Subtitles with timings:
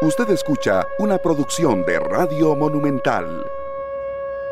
[0.00, 3.44] Usted escucha una producción de Radio Monumental.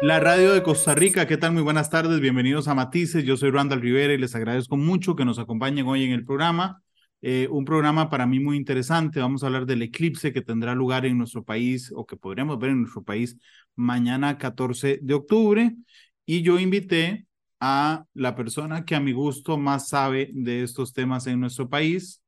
[0.03, 1.53] La radio de Costa Rica, ¿qué tal?
[1.53, 3.23] Muy buenas tardes, bienvenidos a Matices.
[3.23, 6.83] Yo soy Randall Rivera y les agradezco mucho que nos acompañen hoy en el programa.
[7.23, 9.21] Eh, un programa para mí muy interesante.
[9.21, 12.71] Vamos a hablar del eclipse que tendrá lugar en nuestro país o que podremos ver
[12.71, 13.37] en nuestro país
[13.77, 15.77] mañana 14 de octubre.
[16.25, 17.29] Y yo invité
[17.61, 22.21] a la persona que a mi gusto más sabe de estos temas en nuestro país,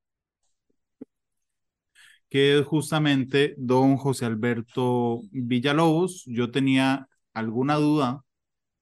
[2.29, 6.25] que es justamente don José Alberto Villalobos.
[6.27, 8.25] Yo tenía alguna duda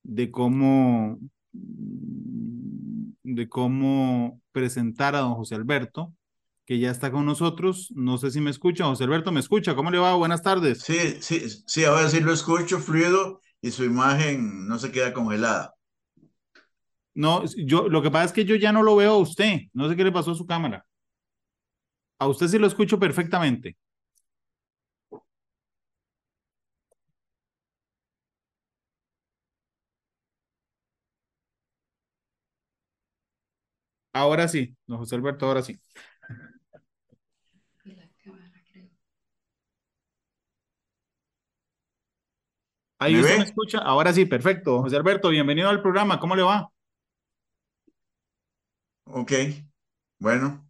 [0.03, 1.19] de cómo,
[1.53, 6.13] de cómo presentar a don José Alberto,
[6.65, 7.93] que ya está con nosotros.
[7.95, 8.87] No sé si me escucha.
[8.87, 9.75] José Alberto, ¿me escucha?
[9.75, 10.15] ¿Cómo le va?
[10.15, 10.81] Buenas tardes.
[10.81, 15.75] Sí, sí, sí, ahora sí lo escucho fluido y su imagen no se queda congelada.
[17.15, 19.61] No, yo, lo que pasa es que yo ya no lo veo a usted.
[19.73, 20.85] No sé qué le pasó a su cámara.
[22.19, 23.77] A usted sí lo escucho perfectamente.
[34.13, 35.79] Ahora sí, don José Alberto, ahora sí.
[42.99, 43.39] Ahí ¿Me usted ve?
[43.39, 43.79] me escucha.
[43.79, 44.83] Ahora sí, perfecto.
[44.83, 46.19] José Alberto, bienvenido al programa.
[46.21, 46.71] ¿Cómo le va?
[49.05, 49.33] Ok,
[50.21, 50.66] bueno,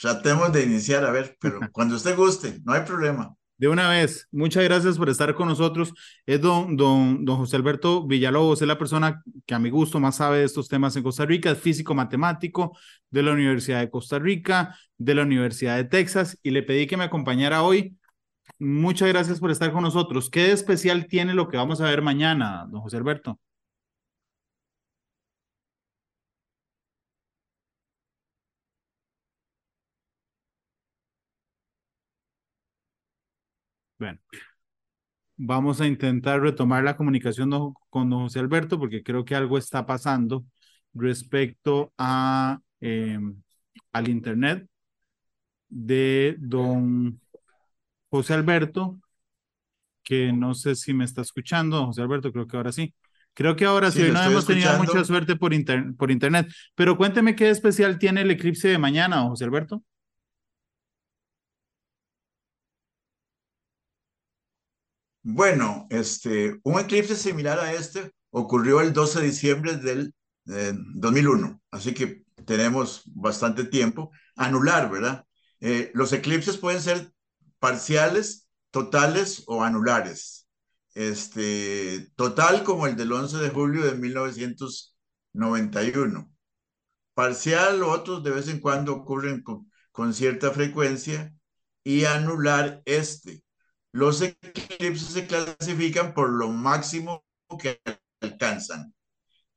[0.00, 3.34] tratemos de iniciar, a ver, pero cuando usted guste, no hay problema.
[3.58, 5.94] De una vez, muchas gracias por estar con nosotros.
[6.26, 10.16] Es don, don, don José Alberto Villalobos, es la persona que a mi gusto más
[10.16, 12.76] sabe de estos temas en Costa Rica, es físico matemático
[13.10, 16.98] de la Universidad de Costa Rica, de la Universidad de Texas, y le pedí que
[16.98, 17.96] me acompañara hoy.
[18.58, 20.28] Muchas gracias por estar con nosotros.
[20.30, 23.40] ¿Qué de especial tiene lo que vamos a ver mañana, don José Alberto?
[33.98, 34.18] Bueno,
[35.36, 37.50] vamos a intentar retomar la comunicación
[37.90, 40.44] con don José Alberto porque creo que algo está pasando
[40.94, 43.18] respecto a, eh,
[43.92, 44.66] al internet
[45.68, 47.20] de don
[48.10, 49.00] José Alberto,
[50.02, 52.94] que no sé si me está escuchando, don José Alberto, creo que ahora sí.
[53.34, 56.96] Creo que ahora sí, Sí, no hemos tenido mucha suerte por, inter- por internet, pero
[56.96, 59.82] cuénteme qué especial tiene el eclipse de mañana, don José Alberto.
[65.28, 70.14] Bueno, este, un eclipse similar a este ocurrió el 12 de diciembre del
[70.46, 74.12] eh, 2001, así que tenemos bastante tiempo.
[74.36, 75.26] Anular, ¿verdad?
[75.58, 77.10] Eh, los eclipses pueden ser
[77.58, 80.46] parciales, totales o anulares.
[80.94, 86.30] Este, total como el del 11 de julio de 1991.
[87.14, 89.42] Parcial otros de vez en cuando ocurren
[89.90, 91.34] con cierta frecuencia
[91.82, 93.42] y anular este.
[93.96, 97.24] Los eclipses se clasifican por lo máximo
[97.58, 97.80] que
[98.20, 98.94] alcanzan.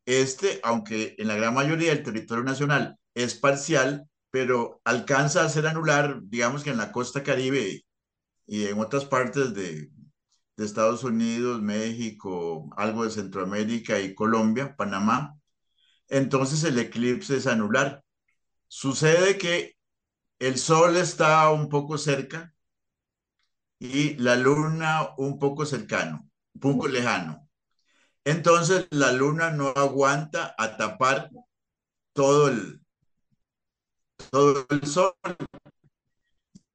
[0.05, 5.67] Este, aunque en la gran mayoría del territorio nacional es parcial, pero alcanza a ser
[5.67, 7.83] anular, digamos que en la costa caribe
[8.47, 9.91] y en otras partes de,
[10.55, 15.37] de Estados Unidos, México, algo de Centroamérica y Colombia, Panamá,
[16.07, 18.05] entonces el eclipse es anular.
[18.69, 19.75] Sucede que
[20.39, 22.53] el sol está un poco cerca
[23.79, 27.49] y la luna un poco cercano, un poco lejano.
[28.25, 31.31] Entonces la luna no aguanta a tapar
[32.13, 32.81] todo el,
[34.31, 35.13] todo el sol.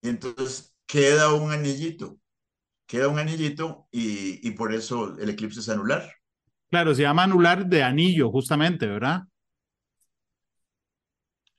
[0.03, 2.19] Y entonces queda un anillito,
[2.87, 6.13] queda un anillito y, y por eso el eclipse es anular.
[6.71, 9.23] Claro, se llama anular de anillo, justamente, ¿verdad?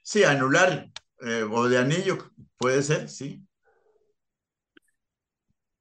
[0.04, 0.90] Sí, anular
[1.22, 2.18] eh, o de anillo
[2.58, 3.46] puede ser, sí.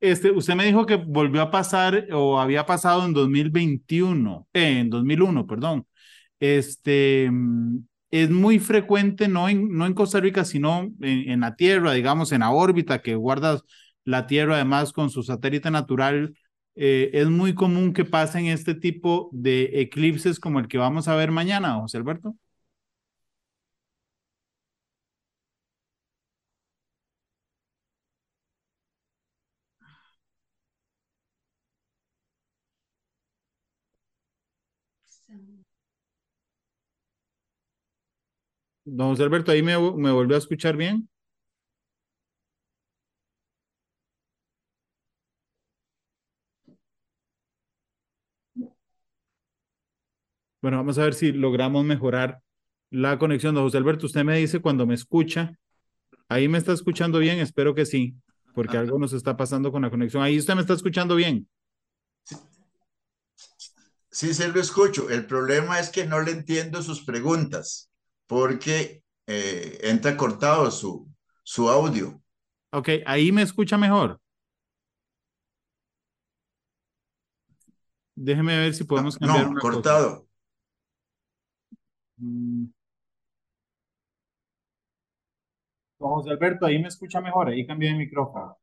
[0.05, 4.91] Este, usted me dijo que volvió a pasar o había pasado en 2021, eh, en
[4.91, 5.87] 2001, perdón.
[6.41, 7.79] Este, mm,
[8.11, 12.41] es muy frecuente, no en, no en Costa Rica, sino en, la Tierra, digamos, en
[12.41, 13.63] la órbita que guarda
[14.05, 16.37] la Tierra, además con su satélite natural.
[16.77, 21.17] eh, es muy común que pasen este tipo de eclipses como el que vamos a
[21.17, 22.37] ver mañana, José Alberto.
[38.87, 41.09] Don José Alberto, ahí me, me volvió a escuchar bien.
[50.63, 52.41] Bueno, vamos a ver si logramos mejorar
[52.91, 53.55] la conexión.
[53.55, 55.59] Don José Alberto, usted me dice cuando me escucha.
[56.29, 58.15] Ahí me está escuchando bien, espero que sí.
[58.55, 60.23] porque algo nos está pasando con la conexión.
[60.23, 61.49] Ahí usted me está escuchando bien.
[64.11, 65.11] Sí, sí, lo escucho.
[65.11, 67.91] El problema es que no le entiendo sus preguntas
[68.27, 71.09] porque eh, entra cortado su,
[71.43, 72.21] su audio.
[72.73, 74.21] Ok, ahí me escucha mejor.
[78.17, 80.11] Déjeme ver si podemos cambiar no, una cortado.
[80.21, 80.29] Cosa.
[82.19, 82.67] Mm.
[85.99, 88.57] José Alberto, ahí me escucha mejor, ahí cambié de micrófono.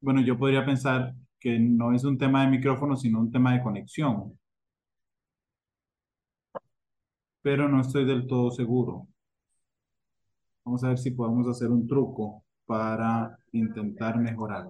[0.00, 1.14] Bueno, yo podría pensar
[1.46, 4.36] que no es un tema de micrófono, sino un tema de conexión.
[7.40, 9.08] Pero no estoy del todo seguro.
[10.64, 14.66] Vamos a ver si podemos hacer un truco para intentar mejorar.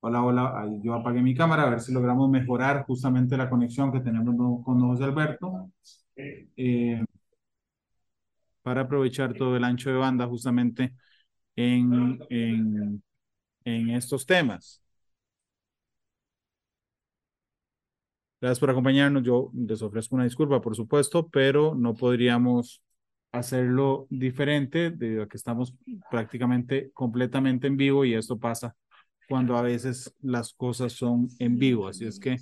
[0.00, 4.00] Hola, hola, yo apagué mi cámara a ver si logramos mejorar justamente la conexión que
[4.00, 5.70] tenemos con José Alberto.
[6.16, 7.04] Eh,
[8.62, 10.94] para aprovechar todo el ancho de banda justamente
[11.56, 13.02] en, en,
[13.64, 14.85] en estos temas.
[18.40, 19.22] Gracias por acompañarnos.
[19.22, 22.82] Yo les ofrezco una disculpa, por supuesto, pero no podríamos
[23.32, 25.74] hacerlo diferente debido a que estamos
[26.10, 28.74] prácticamente completamente en vivo y esto pasa
[29.28, 31.88] cuando a veces las cosas son en vivo.
[31.88, 32.38] Así es que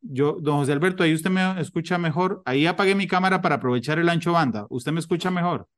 [0.00, 2.42] yo, don José Alberto, ahí usted me escucha mejor.
[2.44, 4.66] Ahí apagué mi cámara para aprovechar el ancho banda.
[4.68, 5.68] ¿Usted me escucha mejor?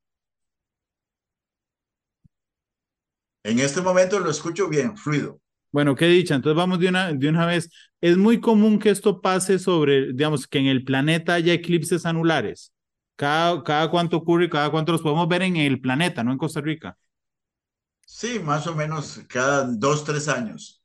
[3.44, 5.38] En este momento lo escucho bien, fluido.
[5.74, 6.36] Bueno, qué dicha.
[6.36, 7.68] Entonces vamos de una, de una vez.
[8.00, 12.72] Es muy común que esto pase sobre, digamos, que en el planeta haya eclipses anulares.
[13.16, 16.60] Cada, cada cuánto ocurre, cada cuánto los podemos ver en el planeta, no en Costa
[16.60, 16.96] Rica.
[18.06, 20.82] Sí, más o menos cada dos, tres años.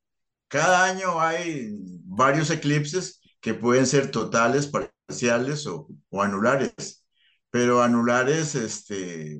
[0.47, 1.69] Cada año hay
[2.06, 4.68] varios eclipses que pueden ser totales,
[5.07, 7.06] parciales o, o anulares.
[7.51, 9.39] Pero anulares, este,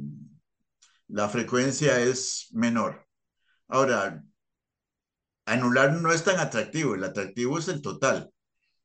[1.08, 3.06] la frecuencia es menor.
[3.68, 4.24] Ahora,
[5.54, 8.32] anular no es tan atractivo, el atractivo es el total,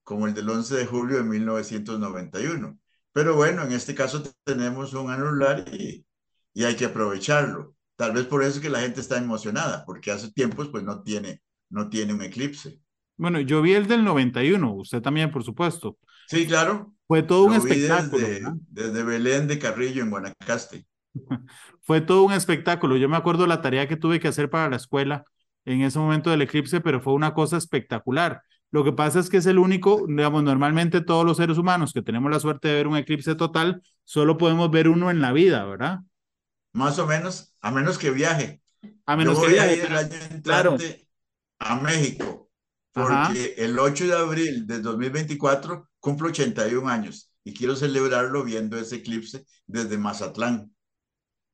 [0.03, 2.79] como el del 11 de julio de 1991.
[3.13, 6.05] Pero bueno, en este caso tenemos un anular y,
[6.53, 7.75] y hay que aprovecharlo.
[7.97, 11.03] Tal vez por eso es que la gente está emocionada, porque hace tiempos pues no
[11.03, 12.81] tiene, no tiene un eclipse.
[13.17, 15.97] Bueno, yo vi el del 91, usted también, por supuesto.
[16.27, 16.93] Sí, claro.
[17.07, 18.27] Fue todo un espectáculo.
[18.27, 20.87] Desde, desde Belén de Carrillo, en Guanacaste.
[21.83, 22.97] Fue todo un espectáculo.
[22.97, 25.25] Yo me acuerdo la tarea que tuve que hacer para la escuela
[25.65, 28.43] en ese momento del eclipse, pero fue una cosa espectacular.
[28.71, 32.03] Lo que pasa es que es el único, digamos, normalmente todos los seres humanos que
[32.03, 35.65] tenemos la suerte de ver un eclipse total, solo podemos ver uno en la vida,
[35.65, 36.01] ¿verdad?
[36.73, 38.61] Más o menos, a menos que viaje.
[39.07, 39.77] A menos Yo que voy a viaje.
[39.77, 40.77] ir el año entrante Claro.
[41.59, 42.51] a México,
[42.95, 43.29] Ajá.
[43.29, 48.97] porque el 8 de abril de 2024 cumplo 81 años y quiero celebrarlo viendo ese
[48.97, 50.73] eclipse desde Mazatlán.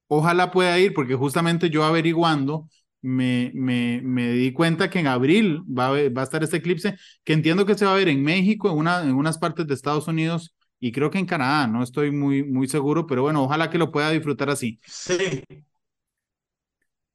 [0.08, 2.68] Ojalá pueda ir, porque justamente yo averiguando
[3.02, 6.96] me, me, me di cuenta que en abril va a, va a estar este eclipse,
[7.24, 9.74] que entiendo que se va a ver en México, en, una, en unas partes de
[9.74, 13.68] Estados Unidos y creo que en Canadá, no estoy muy, muy seguro, pero bueno, ojalá
[13.70, 14.80] que lo pueda disfrutar así.
[14.86, 15.42] Sí,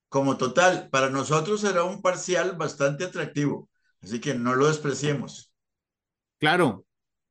[0.10, 3.70] como total, para nosotros será un parcial bastante atractivo,
[4.02, 5.52] así que no lo despreciemos.
[6.40, 6.85] Claro,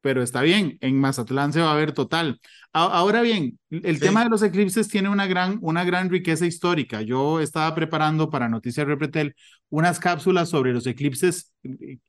[0.04, 2.38] pero está bien, en Mazatlán se va a ver total.
[2.74, 4.02] A- Ahora bien, el Sí.
[4.02, 7.00] tema de los eclipses tiene una gran, una gran riqueza histórica.
[7.00, 9.34] Yo estaba preparando para Noticias Repretel
[9.70, 11.54] unas cápsulas sobre los eclipses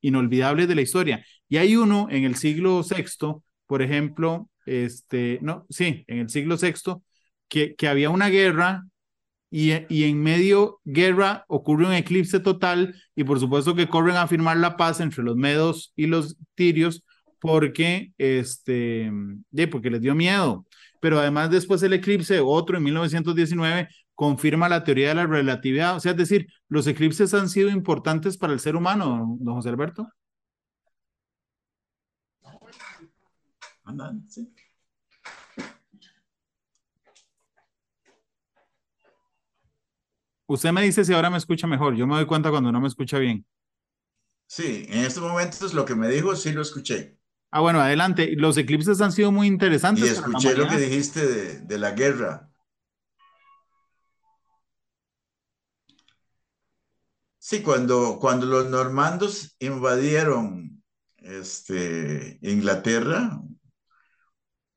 [0.02, 1.26] inolvidables de la historia.
[1.48, 6.58] Y hay uno en el siglo VI, por ejemplo, este, no, sí, en el siglo
[6.58, 7.02] VI,
[7.48, 8.84] que, que había una guerra
[9.50, 14.28] y, y en medio guerra ocurre un eclipse total y por supuesto que corren a
[14.28, 17.05] firmar la paz entre los medos y los tirios
[17.46, 19.12] porque, este,
[19.52, 20.66] de, porque les dio miedo.
[21.00, 25.96] Pero además después el eclipse, otro en 1919, confirma la teoría de la relatividad.
[25.96, 29.70] O sea, es decir, los eclipses han sido importantes para el ser humano, don José
[29.70, 30.10] Alberto.
[33.84, 34.52] Andan, sí.
[40.48, 41.96] Usted me dice si ahora me escucha mejor.
[41.96, 43.46] Yo me doy cuenta cuando no me escucha bien.
[44.48, 47.18] Sí, en estos momentos lo que me dijo sí lo escuché.
[47.58, 48.34] Ah, bueno, adelante.
[48.36, 50.04] Los eclipses han sido muy Y interesantes.
[50.04, 52.50] la escuché lo que dijiste de, de la guerra.
[57.38, 60.84] Sí, cuando, cuando los normandos invadieron
[61.20, 63.40] este, Inglaterra,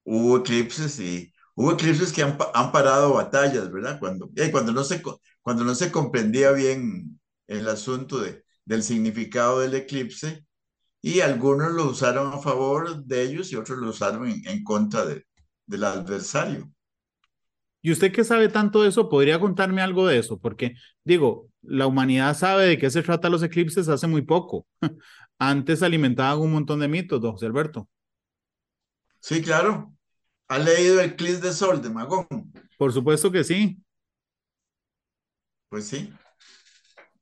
[0.05, 3.99] hubo eclipses y hubo eclipses que han, han parado batallas, ¿verdad?
[3.99, 5.03] Cuando, eh, cuando, no se,
[5.43, 7.19] cuando no se comprendía bien
[7.49, 10.47] el asunto de, del significado del eclipse
[11.01, 15.05] y algunos lo usaron a favor de ellos y otros lo usaron en, en contra
[15.05, 15.27] de,
[15.67, 16.71] del adversario.
[17.81, 20.39] ¿Y usted que sabe tanto de eso, podría contarme algo de eso?
[20.39, 20.75] Porque,
[21.05, 24.67] digo, la humanidad sabe de qué se trata los eclipses hace muy poco.
[25.39, 27.89] Antes alimentaban un montón de mitos, don José Alberto.
[29.21, 29.95] Sí, claro.
[30.49, 32.27] ¿Ha leído el Eclipse de Sol de Magón?
[32.79, 33.83] Por supuesto que sí.
[35.69, 36.13] Pues sí.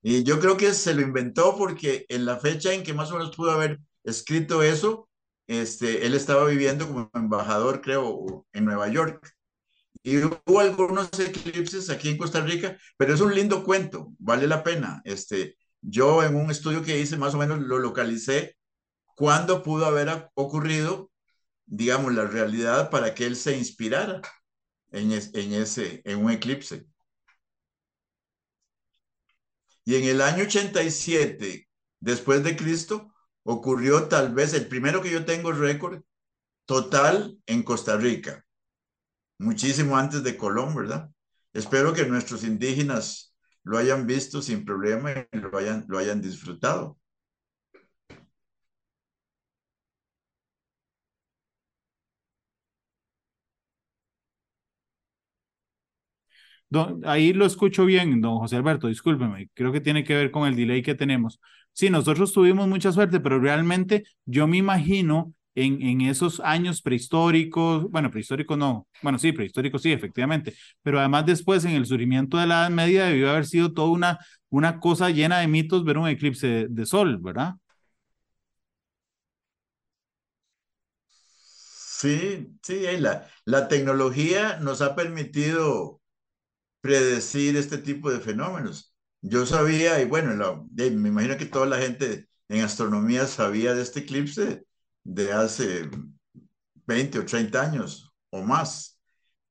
[0.09, 3.15] Y yo creo que se lo inventó porque en la fecha en que más o
[3.15, 5.09] menos pudo haber escrito eso,
[5.49, 9.29] este, él estaba viviendo como embajador, creo, en Nueva York.
[10.05, 14.63] Y hubo algunos eclipses aquí en Costa Rica, pero es un lindo cuento, vale la
[14.63, 15.03] pena.
[15.05, 18.57] Este, yo en un estudio que hice más o menos lo localicé
[19.17, 21.11] cuándo pudo haber ocurrido,
[21.65, 24.23] digamos, la realidad para que él se inspirara
[24.93, 26.87] en, en, ese, en un eclipse.
[29.87, 31.69] Y en el año 87
[32.00, 33.14] después de Cristo
[33.45, 36.02] ocurrió tal vez el primero que yo tengo récord
[36.66, 38.45] total en Costa Rica,
[39.38, 41.09] muchísimo antes de Colón, ¿verdad?
[41.52, 46.99] Espero que nuestros indígenas lo hayan visto sin problema y lo hayan, lo hayan disfrutado.
[57.04, 60.56] Ahí lo escucho bien, don José Alberto, discúlpeme, creo que tiene que ver con el
[60.56, 61.40] delay que tenemos.
[61.73, 67.90] Sí, nosotros tuvimos mucha suerte, pero realmente yo me imagino en, en esos años prehistóricos,
[67.90, 72.46] bueno, prehistóricos no, bueno, sí, prehistóricos sí, efectivamente, pero además después en el surgimiento de
[72.46, 74.18] la Edad Media debió haber sido toda una,
[74.50, 77.54] una cosa llena de mitos ver un eclipse de, sol, ¿verdad?
[81.99, 85.96] Sí, sí, la, la tecnología nos ha permitido
[86.87, 88.95] predecir este tipo de fenómenos.
[89.21, 94.00] Yo sabía, y bueno, me imagino que toda la gente en astronomía sabía de este
[94.00, 94.64] eclipse
[95.02, 95.90] de hace
[96.87, 99.00] 20 o 30 años o más.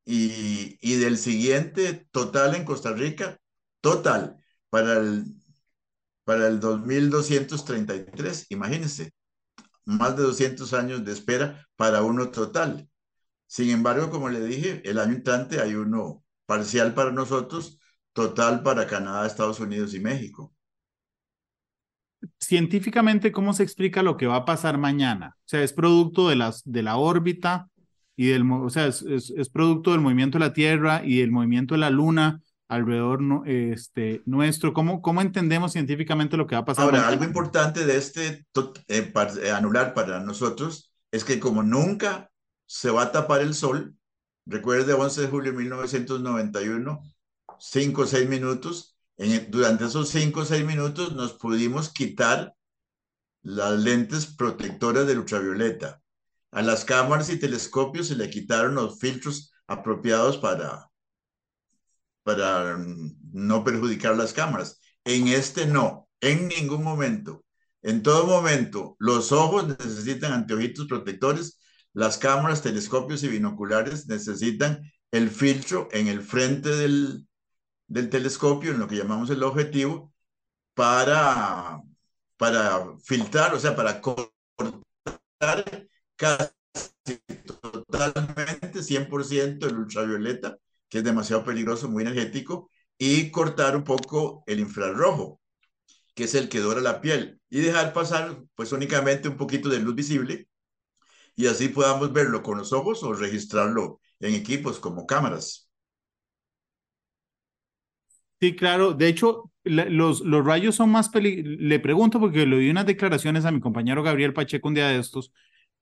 [0.05, 3.37] Y, y del siguiente total en Costa Rica,
[3.81, 4.37] total,
[4.69, 5.25] para el,
[6.23, 9.11] para el 2233, imagínense,
[9.83, 12.87] más de 200 años de espera para uno total.
[13.47, 17.79] Sin embargo, como le dije, el año entrante hay uno parcial para nosotros,
[18.13, 20.53] total para Canadá, Estados Unidos y México.
[22.39, 25.35] Científicamente, ¿cómo se explica lo que va a pasar mañana?
[25.39, 27.69] O sea, es producto de, las, de la órbita
[28.15, 31.75] y del, o sea, es, es, producto del movimiento de la Tierra y del movimiento
[31.75, 34.73] de la Luna alrededor este, nuestro.
[34.73, 36.85] ¿Cómo, ¿Cómo entendemos científicamente lo que va a pasar?
[36.85, 38.45] Ahora, algo importante de este
[38.87, 42.31] eh, eh, anular para nosotros es que como nunca
[42.65, 43.95] se va a tapar el sol,
[44.45, 47.01] Recuerde 11 de julio de 1991,
[47.59, 48.97] 5 o 6 minutos.
[49.49, 52.53] Durante esos 5 o 6 minutos nos pudimos quitar
[53.41, 56.01] las lentes protectoras del ultravioleta.
[56.51, 60.89] A las cámaras y telescopios se le quitaron los filtros apropiados para,
[62.23, 62.77] para
[63.31, 64.79] no perjudicar las cámaras.
[65.03, 67.43] En este no, en ningún momento.
[67.81, 71.59] En todo momento, los ojos necesitan anteojitos protectores
[71.95, 77.25] las cámaras, telescopios y binoculares necesitan el filtro en el frente del,
[77.87, 80.13] del telescopio, en lo que llamamos el objetivo,
[80.73, 81.81] para,
[82.35, 84.27] para filtrar, o sea, para cortar
[86.17, 86.51] casi
[87.61, 90.57] totalmente, 100% el ultravioleta,
[90.89, 95.39] que es demasiado peligroso, muy energético, y cortar un poco el infrarrojo,
[96.13, 99.79] que es el que dora la piel, y dejar pasar pues únicamente un poquito de
[99.79, 100.49] luz visible
[101.35, 105.69] y así podamos verlo con los ojos o registrarlo en equipos como cámaras.
[108.41, 108.93] Sí, claro.
[108.93, 111.57] De hecho, los, los rayos son más peligrosos.
[111.59, 114.99] Le pregunto porque le di unas declaraciones a mi compañero Gabriel Pacheco un día de
[114.99, 115.31] estos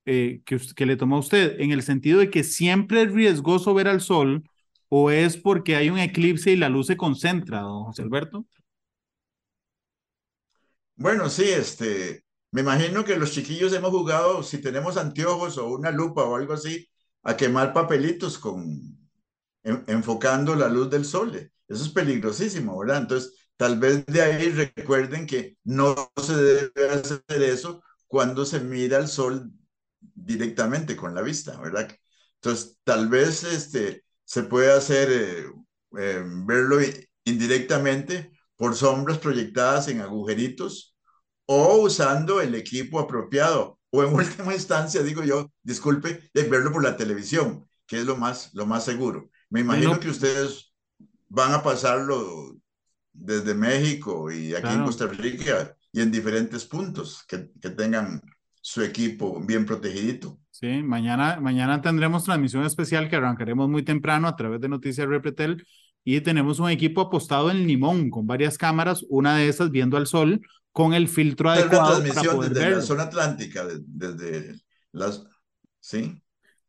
[0.06, 3.74] eh, que, que le tomó a usted, en el sentido de que siempre es riesgoso
[3.74, 4.44] ver al sol
[4.90, 8.46] o es porque hay un eclipse y la luz se concentra, don José Alberto.
[10.96, 15.90] Bueno, sí, este, me imagino que los chiquillos hemos jugado, si tenemos anteojos o una
[15.90, 16.88] lupa o algo así,
[17.24, 18.96] a quemar papelitos con
[19.64, 21.36] enfocando la luz del sol.
[21.68, 23.00] Eso es peligrosísimo, ¿verdad?
[23.00, 28.98] Entonces, tal vez de ahí recuerden que no se debe hacer eso cuando se mira
[28.98, 29.52] al sol
[30.00, 31.92] directamente con la vista, ¿verdad?
[32.36, 35.46] Entonces, tal vez este, se puede hacer, eh,
[35.98, 36.78] eh, verlo
[37.24, 40.93] indirectamente por sombras proyectadas en agujeritos
[41.46, 46.84] o usando el equipo apropiado, o en última instancia, digo yo, disculpe, de verlo por
[46.84, 49.30] la televisión, que es lo más, lo más seguro.
[49.50, 50.74] Me imagino que ustedes
[51.30, 52.58] van a pasarlo
[53.12, 58.22] desde México y aquí en Costa Rica y en diferentes puntos que, que tengan
[58.60, 60.40] su equipo bien protegidito.
[60.50, 65.66] Sí, mañana, mañana tendremos transmisión especial que arrancaremos muy temprano a través de Noticias Repretel
[66.04, 70.08] y tenemos un equipo apostado en Limón con varias cámaras, una de esas viendo al
[70.08, 70.42] sol
[70.72, 72.02] con el filtro adecuado.
[72.02, 74.60] transmisión para desde la zona atlántica, desde
[74.92, 75.26] las...
[75.80, 76.22] ¿Sí?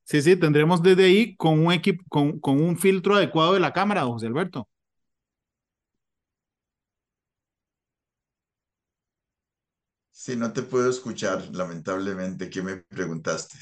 [0.05, 3.73] Sí, sí, tendremos desde ahí con un equipo, con, con un filtro adecuado de la
[3.73, 4.69] cámara, José Alberto.
[10.11, 12.49] Sí, no te puedo escuchar, lamentablemente.
[12.49, 13.59] ¿Qué me preguntaste?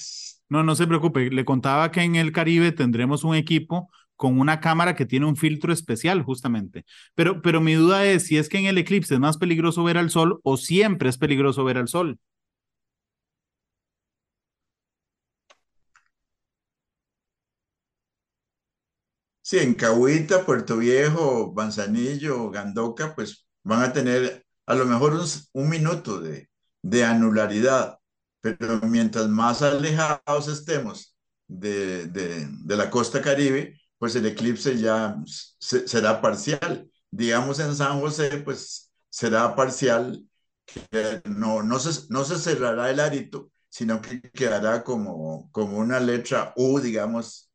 [0.48, 1.30] No, no se preocupe.
[1.30, 3.90] Le contaba que en el Caribe tendremos un equipo
[4.22, 6.84] con una cámara que tiene un filtro especial, justamente.
[7.16, 9.98] Pero, pero mi duda es si es que en el eclipse es más peligroso ver
[9.98, 12.20] al sol o siempre es peligroso ver al sol.
[19.42, 25.20] Sí, en Cahuita, Puerto Viejo, Manzanillo, Gandoca, pues van a tener a lo mejor
[25.52, 26.48] un minuto de,
[26.82, 27.98] de anularidad,
[28.40, 31.16] pero mientras más alejados estemos
[31.48, 35.16] de, de, la costa caribe, pues el eclipse ya
[35.60, 36.90] será parcial.
[37.08, 40.26] Digamos en San José, pues será parcial,
[41.24, 46.52] no, no, se, no se cerrará el arito, sino que quedará como, como una letra
[46.56, 47.52] U, digamos,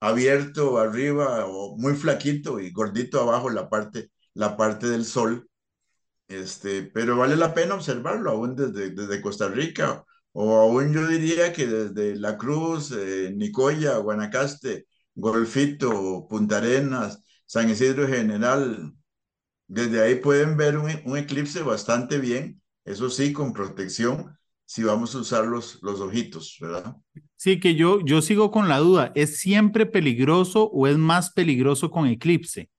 [0.00, 5.46] abierto arriba o muy flaquito y gordito abajo la parte, la parte del sol
[6.28, 11.52] este, pero vale la pena observarlo aún desde, desde Costa Rica o aún yo diría
[11.52, 14.86] que desde La Cruz, eh, Nicoya, Guanacaste,
[15.20, 18.94] Golfito, Punta Arenas, San Isidro General,
[19.68, 25.14] desde ahí pueden ver un, un, eclipse bastante bien, eso sí, con protección, si vamos
[25.14, 26.96] a usar los, los ojitos, ¿verdad?
[27.36, 31.90] Sí, que yo, yo sigo con la duda, ¿es siempre peligroso o es más peligroso
[31.90, 32.70] con eclipse?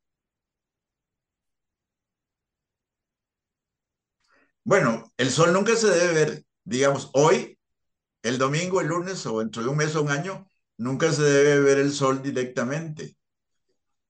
[4.63, 7.57] Bueno, el sol nunca se debe ver, digamos, hoy,
[8.21, 10.47] el domingo, el lunes o dentro de un mes o un año,
[10.81, 13.15] nunca se debe ver el sol directamente.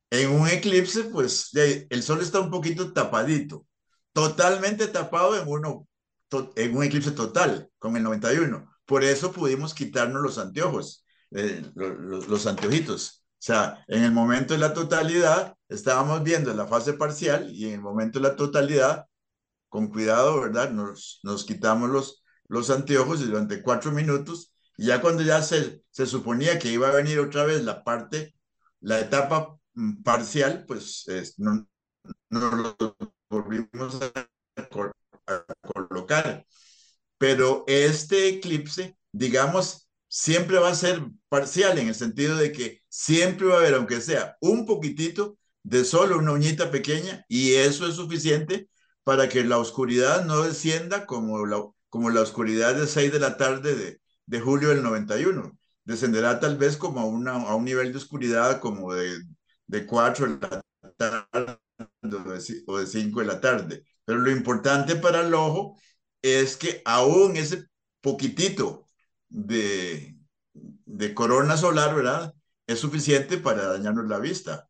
[0.09, 3.65] En un eclipse, pues el sol está un poquito tapadito,
[4.13, 5.47] totalmente tapado en,
[6.75, 8.69] un eclipse total, con el 91.
[8.85, 13.25] Por eso pudimos quitarnos los anteojos, eh, los, los anteojitos.
[13.33, 17.73] O sea, en el momento de la totalidad estábamos viendo la fase parcial y en
[17.73, 19.07] el momento de la totalidad
[19.67, 20.71] con cuidado, ¿verdad?
[20.71, 24.50] Nos, nos quitamos los, los anteojos y durante cuatro minutos,
[24.81, 28.33] y ya cuando ya se, se suponía que iba a venir otra vez la parte,
[28.79, 31.05] la etapa mm, parcial, pues
[31.37, 31.69] no,
[32.31, 32.97] no lo
[33.29, 34.27] volvimos a,
[35.61, 36.47] colocar.
[37.19, 43.45] Pero este eclipse, digamos, siempre va a ser parcial en el sentido de que siempre
[43.45, 47.93] va a haber, aunque sea un poquitito de sol, una uñita pequeña, y eso es
[47.97, 48.67] suficiente
[49.03, 53.37] para que la oscuridad no descienda como la, como la oscuridad de 6 de la
[53.37, 54.00] tarde de,
[54.31, 55.57] de julio del 91.
[55.83, 59.19] Descenderá tal vez como a, una, a un nivel de oscuridad como de,
[59.67, 60.61] de 4 de
[60.97, 61.59] tarde
[62.67, 63.83] o de 5 de la tarde.
[64.05, 65.77] Pero lo importante para el ojo
[66.21, 67.65] es que aún ese
[67.99, 68.87] poquitito
[69.29, 70.15] de,
[70.53, 72.33] de corona solar, ¿verdad?
[72.67, 74.67] Es suficiente para dañarnos la vista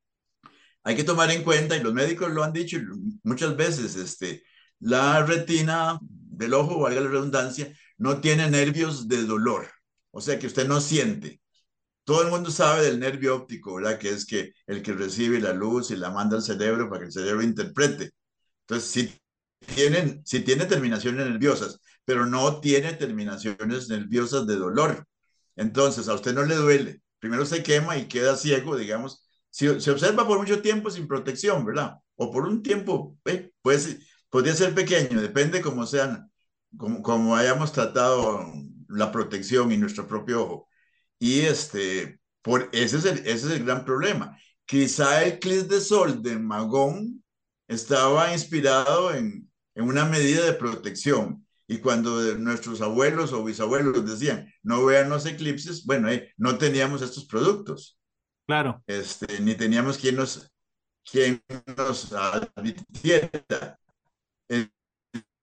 [0.84, 2.78] hay que tomar en cuenta, y los médicos lo han dicho
[3.24, 4.43] muchas veces, este,
[4.80, 9.69] la retina del ojo, valga la redundancia, no tiene nervios de dolor,
[10.11, 11.39] o sea que usted no siente.
[12.03, 13.99] Todo el mundo sabe del nervio óptico, ¿verdad?
[13.99, 17.05] Que es que el que recibe la luz y la manda al cerebro para que
[17.07, 18.11] el cerebro interprete.
[18.61, 19.21] Entonces, si
[19.75, 25.05] tienen, si tiene terminaciones nerviosas, pero no tiene terminaciones nerviosas de dolor.
[25.55, 27.01] Entonces, a usted no le duele.
[27.19, 31.63] Primero se quema y queda ciego, digamos, si se observa por mucho tiempo sin protección,
[31.65, 31.97] ¿verdad?
[32.15, 36.30] O por un tiempo, eh, pues, podría ser pequeño, depende cómo sean,
[36.77, 38.45] como, como hayamos tratado
[38.88, 40.69] la protección y nuestro propio ojo.
[41.19, 44.38] Y este, por, ese, es el, ese es el gran problema.
[44.65, 47.23] Quizá el clip de sol de Magón
[47.67, 51.45] estaba inspirado en, en una medida de protección.
[51.67, 57.01] Y cuando nuestros abuelos o bisabuelos decían, no vean los eclipses, bueno, eh, no teníamos
[57.01, 57.97] estos productos.
[58.45, 58.84] Claro.
[58.88, 60.51] Este, ni teníamos quien nos,
[61.10, 61.41] quien
[61.77, 63.79] nos advirtiera.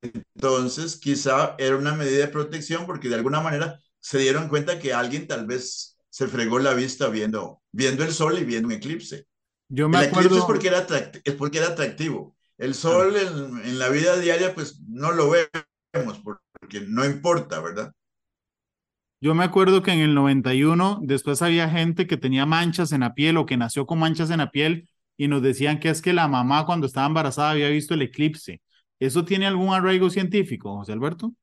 [0.02, 4.92] Entonces, quizá era una medida de protección porque de alguna manera se dieron cuenta que
[4.92, 9.26] alguien tal vez se fregó la vista viendo, viendo el sol y viendo un eclipse.
[9.68, 10.28] Yo me el acuerdo...
[10.28, 10.86] eclipse es porque, era
[11.24, 12.36] es porque era atractivo.
[12.56, 17.92] El sol en, en, la vida diaria, pues no lo vemos porque no importa, ¿verdad?
[19.20, 23.14] Yo me acuerdo que en el 91 después había gente que tenía manchas en la
[23.14, 26.12] piel o que nació con manchas en la piel y nos decían que es que
[26.12, 28.62] la mamá cuando estaba embarazada había visto el eclipse.
[29.00, 31.34] ¿Eso tiene algún arraigo científico, José Alberto?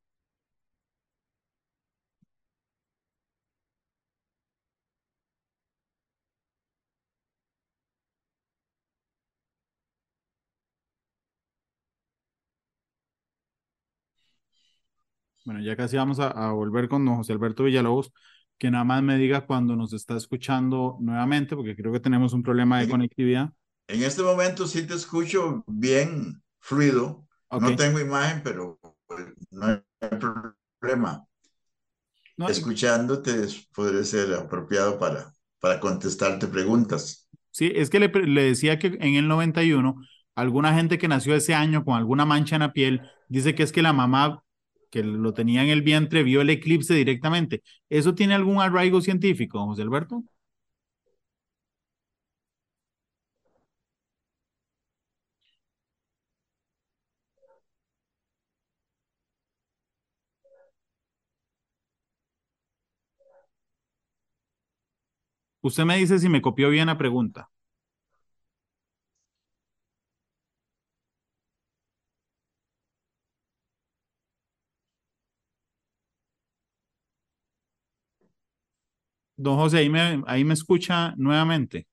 [15.46, 18.12] Bueno, ya casi vamos a, volver con José Alberto Villalobos,
[18.58, 22.42] que nada más me diga cuando nos está escuchando nuevamente, porque creo que tenemos un
[22.42, 23.54] problema de conectividad.
[23.88, 27.25] En este momento sí te escucho bien fluido.
[27.52, 28.80] No tengo imagen, pero
[29.52, 29.82] no hay
[30.80, 31.26] problema.
[32.38, 37.28] No, Escuchándote podría ser apropiado para, para contestarte preguntas.
[37.52, 39.96] Sí, es que le, le decía que en el 91,
[40.36, 43.72] alguna gente que nació ese año con alguna mancha en la piel, dice que es
[43.72, 44.44] que la mamá
[44.92, 47.64] que lo tenía en el vientre vio el eclipse directamente.
[47.90, 50.24] ¿Eso tiene algún arraigo científico, José Alberto?
[65.66, 67.50] Usted me dice si me copió bien la pregunta.
[79.38, 81.88] Don José, ahí me, ahí me escucha nuevamente.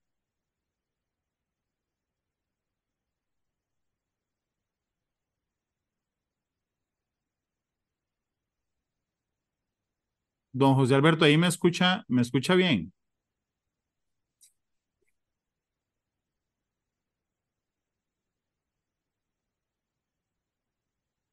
[10.55, 12.93] Don José Alberto, ahí me escucha, me escucha bien.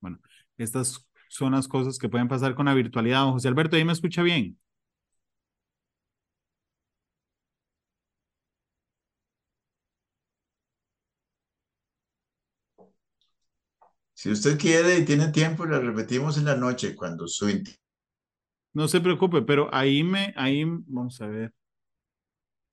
[0.01, 0.19] Bueno,
[0.63, 3.21] estas son las cosas que pueden pasar con la virtualidad.
[3.23, 4.59] Don José Alberto, ahí me escucha bien.
[14.13, 17.47] Si usted quiere y tiene tiempo, la repetimos en la noche cuando su
[18.73, 21.53] No se preocupe, pero ahí me, ahí, vamos a ver.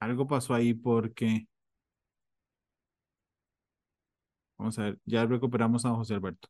[0.00, 1.46] Algo pasó ahí porque.
[4.58, 6.48] Vamos a ver, ya recuperamos a José Alberto.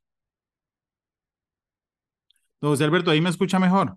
[2.66, 3.96] Don José Alberto, ahí me escucha mejor.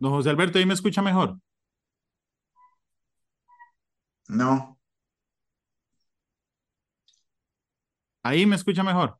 [0.00, 1.38] Don José Alberto, ahí me escucha mejor.
[4.28, 4.76] No,
[8.22, 9.18] Ahí me escucha mejor.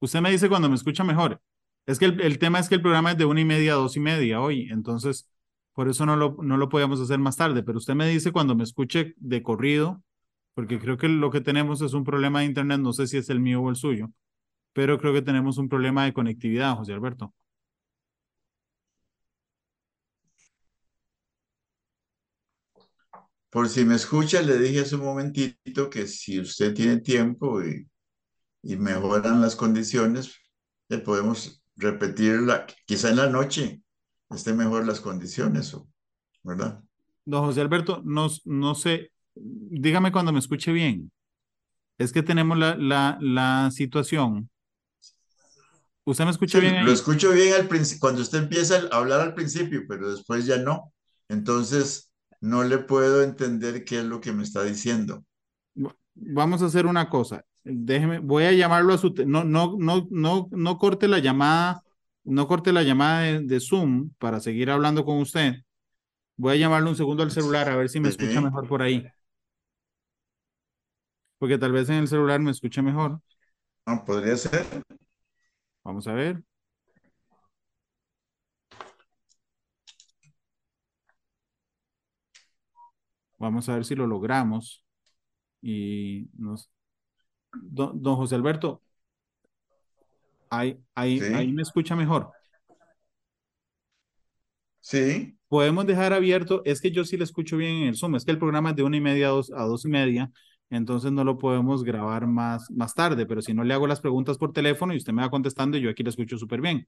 [0.00, 1.40] Usted me dice cuando me escucha mejor.
[1.86, 3.76] Es que el, el tema es que el programa es de una y media a
[3.76, 5.28] dos y media hoy, entonces
[5.74, 8.54] por eso no lo, no lo podíamos hacer más tarde, pero usted me dice cuando
[8.54, 10.02] me escuche de corrido,
[10.54, 13.30] porque creo que lo que tenemos es un problema de internet, no sé si es
[13.30, 14.10] el mío o el suyo,
[14.74, 17.34] pero creo que tenemos un problema de conectividad, José Alberto.
[23.50, 27.88] por si me escucha, le dije hace un momentito que si usted tiene tiempo y,
[28.62, 30.36] y mejoran las condiciones,
[30.88, 33.82] le podemos repetirla, quizá en la noche
[34.30, 35.76] esté mejor las condiciones,
[36.44, 36.82] ¿verdad?
[37.24, 41.12] Don José Alberto, no, no sé, dígame cuando me escuche bien.
[41.98, 44.50] Es que tenemos la, la, la situación.
[46.04, 46.86] ¿Usted me escucha Sí, bien ahí?
[46.86, 47.68] lo escucho bien al
[48.00, 50.92] cuando usted empieza a hablar al principio, pero después ya no.
[51.28, 55.24] Entonces, no le puedo entender qué es lo que me está diciendo.
[56.14, 57.44] Vamos a hacer una cosa.
[57.64, 61.82] Déjeme, voy a llamarlo a su, no, no, no, no, no corte la llamada,
[62.24, 65.56] no corte la llamada de, de Zoom para seguir hablando con usted.
[66.36, 69.06] Voy a llamarle un segundo al celular a ver si me escucha mejor por ahí.
[71.38, 73.20] Porque tal vez en el celular me escuche mejor.
[73.84, 74.64] Ah, podría ser.
[75.84, 76.42] Vamos a ver.
[83.38, 84.84] Vamos a ver si lo logramos.
[85.62, 86.70] Y nos...
[87.52, 88.82] Don, don José Alberto,
[90.50, 91.26] ahí, ahí, Sí.
[91.34, 92.30] ahí me escucha mejor.
[94.80, 98.24] Sí, Podemos dejar abierto, es que yo sí le escucho bien en el Zoom, es
[98.24, 100.30] que el programa es de una y media a dos, a dos y media,
[100.70, 104.38] entonces no lo podemos grabar más, más tarde, pero si no le hago las preguntas
[104.38, 106.86] por teléfono y usted me va contestando, yo aquí le escucho súper bien.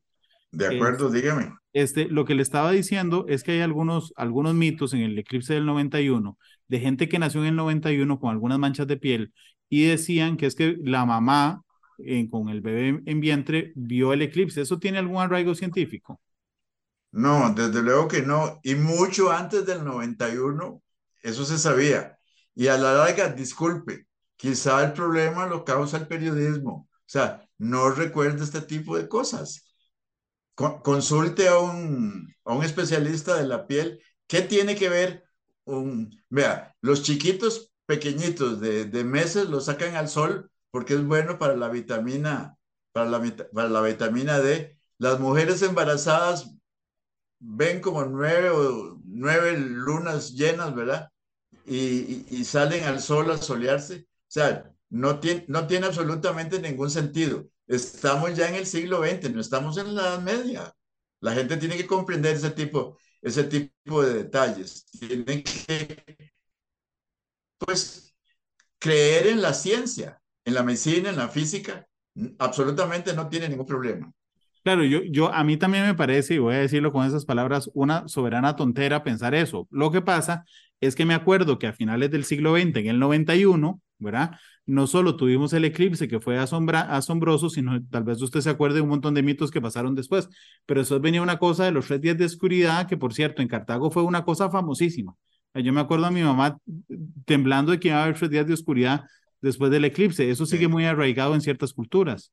[0.52, 1.52] de acuerdo, dígame.
[1.72, 5.54] Este, lo que le estaba diciendo es que hay algunos, algunos mitos en el eclipse
[5.54, 9.32] del 91 de gente que nació en el 91 con algunas manchas de piel
[9.72, 11.64] y decían que es que la mamá
[11.98, 14.60] eh, con el bebé en vientre vio el eclipse.
[14.62, 16.20] ¿Eso tiene algún arraigo científico?
[17.12, 18.60] No, desde luego que no.
[18.62, 20.82] Y mucho antes del 91,
[21.22, 22.18] eso se sabía.
[22.54, 24.06] Y a la larga, disculpe,
[24.36, 26.88] quizá el problema lo causa el periodismo.
[26.90, 29.74] O sea, no recuerda este tipo de cosas.
[30.54, 34.02] Con- consulte a un, a un especialista de la piel.
[34.28, 35.24] ¿Qué tiene que ver
[35.66, 36.10] un...
[36.30, 41.54] Vea, los chiquitos pequeñitos de, de meses los sacan al sol porque es bueno para
[41.54, 42.56] la vitamina,
[42.92, 43.20] para la,
[43.52, 44.78] para la vitamina D.
[44.96, 46.54] las mujeres embarazadas
[47.38, 51.10] ven como nueve o nueve lunas llenas, ¿verdad?
[51.66, 54.06] Y, y, salen al sol a solearse.
[54.06, 57.46] O sea, no tiene, no tiene absolutamente ningún sentido.
[57.66, 60.74] Estamos ya en el siglo XX, no estamos en la Edad Media.
[61.20, 64.86] La gente tiene que comprender ese tipo, ese tipo de detalles.
[64.98, 66.32] Tienen que,
[67.66, 68.14] pues,
[68.78, 71.86] creer en la ciencia, en la medicina, en la física.
[72.38, 74.12] Absolutamente no tiene ningún problema.
[74.64, 77.68] Claro, yo, yo, a mí también me parece, y voy a decirlo con esas palabras,
[77.74, 79.66] una soberana tontera pensar eso.
[79.70, 80.44] Lo que pasa
[80.80, 84.32] es que me acuerdo que a finales del siglo XX, en el 91, ¿verdad?
[84.66, 88.80] No solo tuvimos el eclipse que fue asombroso, sino tal vez usted se acuerde de
[88.82, 90.28] un montón de mitos que pasaron después,
[90.66, 93.48] pero eso venía una cosa de los tres días de oscuridad, que por cierto, en
[93.48, 95.16] Cartago fue una cosa famosísima.
[95.54, 96.58] Yo me acuerdo a mi mamá
[97.24, 99.04] temblando de que iba a haber tres días de oscuridad
[99.40, 100.30] después del eclipse.
[100.30, 102.32] Eso sigue muy arraigado en ciertas culturas.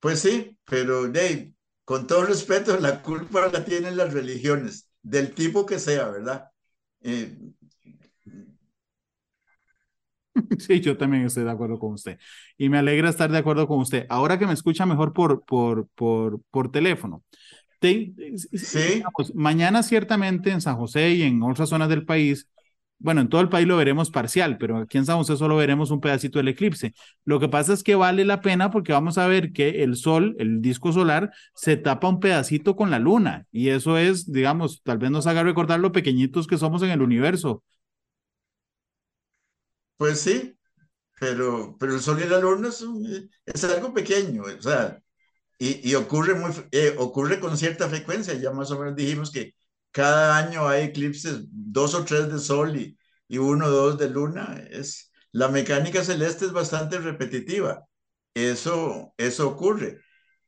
[0.00, 1.52] Pues sí, pero Dave,
[1.84, 6.50] con todo respeto, la culpa la tienen las religiones, del tipo que sea, ¿verdad?
[7.02, 7.36] Eh,
[10.58, 12.18] sí, yo también estoy de acuerdo con usted.
[12.56, 14.06] Y me alegra estar de acuerdo con usted.
[14.08, 17.24] Ahora que me escucha mejor por, por, por, por teléfono.
[17.80, 19.02] Sí.
[19.34, 22.48] mañana ciertamente en San José y en otras zonas del país
[23.00, 25.90] bueno, en todo el país lo veremos parcial, pero aquí en San José solo veremos
[25.90, 26.94] un pedacito del eclipse.
[27.24, 30.36] Lo que pasa es que vale la pena porque vamos a ver que el sol,
[30.38, 34.98] el disco solar, se tapa un pedacito con la luna y eso es, digamos, tal
[34.98, 37.64] vez nos haga recordar lo pequeñitos que somos en el universo.
[39.96, 40.54] Pues sí,
[41.18, 45.02] pero, pero el sol y la luna es, algo pequeño, o sea,
[45.62, 49.54] y, ocurre, muy, eh, ocurre con cierta frecuencia, ya más o menos dijimos que
[49.90, 52.96] cada año hay eclipses, dos o tres de sol y,
[53.28, 54.64] y uno o dos de luna.
[54.70, 57.84] Es, la mecánica celeste es bastante repetitiva.
[58.34, 59.98] Eso, eso ocurre.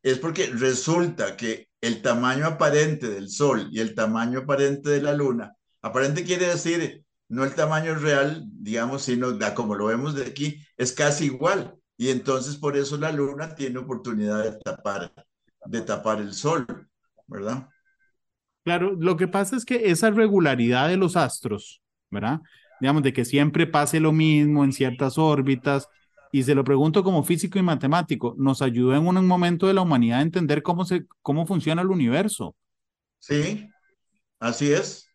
[0.02, 5.14] Es porque resulta que el tamaño aparente del sol y el tamaño aparente de la
[5.14, 10.64] luna, aparente quiere decir no el tamaño real, digamos, sino como lo vemos de aquí,
[10.76, 11.74] es casi igual.
[11.96, 15.12] Y entonces por eso la luna tiene oportunidad de tapar,
[15.66, 16.66] de tapar el sol,
[17.26, 17.68] ¿verdad?
[18.64, 22.40] Claro, lo que pasa es que esa regularidad de los astros, ¿verdad?
[22.80, 25.88] Digamos, de que siempre pase lo mismo en ciertas órbitas,
[26.34, 29.82] y se lo pregunto como físico y matemático, nos ayudó en un momento de la
[29.82, 32.56] humanidad a entender cómo, se, cómo funciona el universo.
[33.18, 33.68] Sí,
[34.40, 35.06] así es.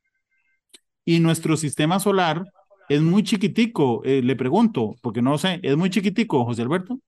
[1.03, 2.45] Y nuestro sistema solar
[2.89, 6.99] es muy chiquitico, eh, le pregunto, porque no sé, es muy chiquitico, José Alberto.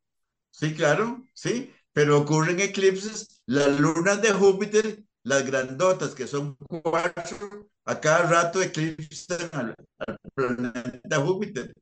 [0.51, 7.69] Sí, claro, sí, pero ocurren eclipses, las lunas de Júpiter las grandotas, que son cuatro,
[7.85, 9.75] a cada rato eclipsan al,
[10.33, 11.73] planeta Júpiter.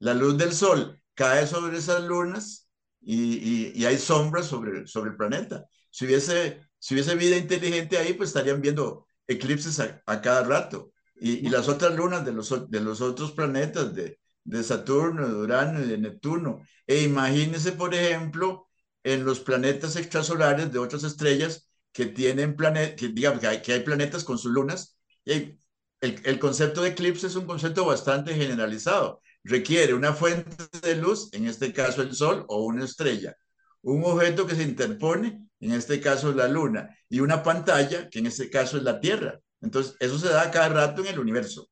[0.00, 2.68] La luz del Sol cae sobre esas lunas
[3.00, 5.66] y, y, hay sombras sobre, sobre el planeta.
[5.90, 10.92] Si hubiese, si hubiese vida inteligente ahí, pues estarían viendo eclipses a, cada rato.
[11.20, 15.34] Y, y, las otras lunas de los, de los otros planetas, de, de Saturno, de
[15.34, 16.62] Urano y de Neptuno.
[16.86, 18.68] E imagínese, por ejemplo,
[19.02, 23.72] en los planetas extrasolares de otras estrellas, que tienen planetas, que digamos que hay, que
[23.72, 24.96] hay planetas con sus lunas.
[25.24, 25.58] Y el,
[26.00, 29.20] el concepto de eclipse es un concepto bastante generalizado.
[29.44, 33.36] Requiere una fuente de luz, en este caso el Sol o una estrella,
[33.82, 38.26] un objeto que se interpone, en este caso la Luna, y una pantalla, que en
[38.26, 39.40] este caso es la Tierra.
[39.60, 41.68] Entonces, eso se da cada rato en el universo.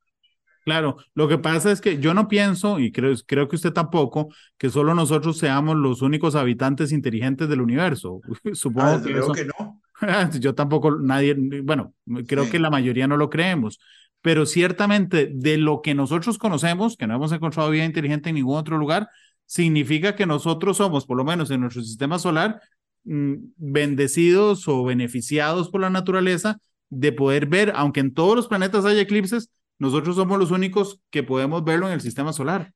[0.67, 4.35] Claro, lo que pasa es que yo no pienso, y creo, creo que usted tampoco,
[4.59, 8.21] que solo nosotros seamos los únicos habitantes inteligentes del universo.
[8.53, 9.81] Supongo ah, que, que no.
[10.41, 11.95] Yo tampoco, nadie, bueno,
[12.27, 13.79] creo que la mayoría no lo creemos,
[14.21, 18.57] pero ciertamente de lo que nosotros conocemos, que no hemos encontrado vida inteligente en ningún
[18.57, 19.09] otro lugar,
[19.47, 22.61] significa que nosotros somos, por lo menos en nuestro sistema solar,
[23.05, 28.85] mm, bendecidos o beneficiados por la naturaleza de poder ver, aunque en todos los planetas
[28.85, 32.73] haya eclipses, nosotros somos los únicos que podemos verlo en el sistema solar.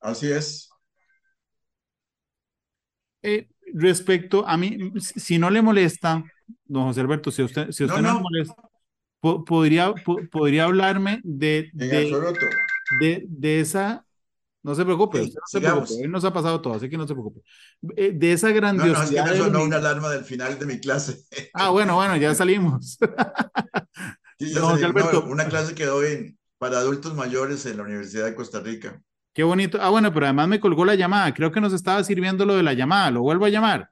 [0.00, 0.70] Así es.
[3.22, 6.22] Eh, respecto a mí, si no le molesta,
[6.64, 8.54] don José Alberto, si usted, si usted no, le molesta,
[9.20, 9.94] podría,
[10.30, 14.03] podría hablarme de, de, de, esa,
[14.64, 17.12] no se preocupe, no se preocupe, él nos ha pasado todo, así que no se
[17.12, 17.42] preocupe.
[17.96, 19.26] Eh, de esa grandiosidad.
[19.26, 21.22] No, no, es que no una alarma del final de mi clase.
[21.52, 22.98] Ah, bueno, bueno, ya salimos.
[25.28, 29.00] una clase que doy para adultos mayores en la Universidad de Costa Rica.
[29.34, 29.78] Qué bonito.
[29.80, 31.34] Ah, bueno, pero además me colgó la llamada.
[31.34, 33.10] Creo que nos estaba sirviendo lo de la llamada.
[33.10, 33.90] ¿Lo vuelvo a llamar?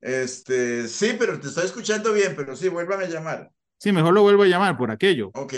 [0.00, 3.50] Este, sí, pero te estoy escuchando bien, pero sí, vuélvame a llamar.
[3.78, 5.30] Sí, mejor lo vuelvo a llamar por aquello.
[5.32, 5.54] Ok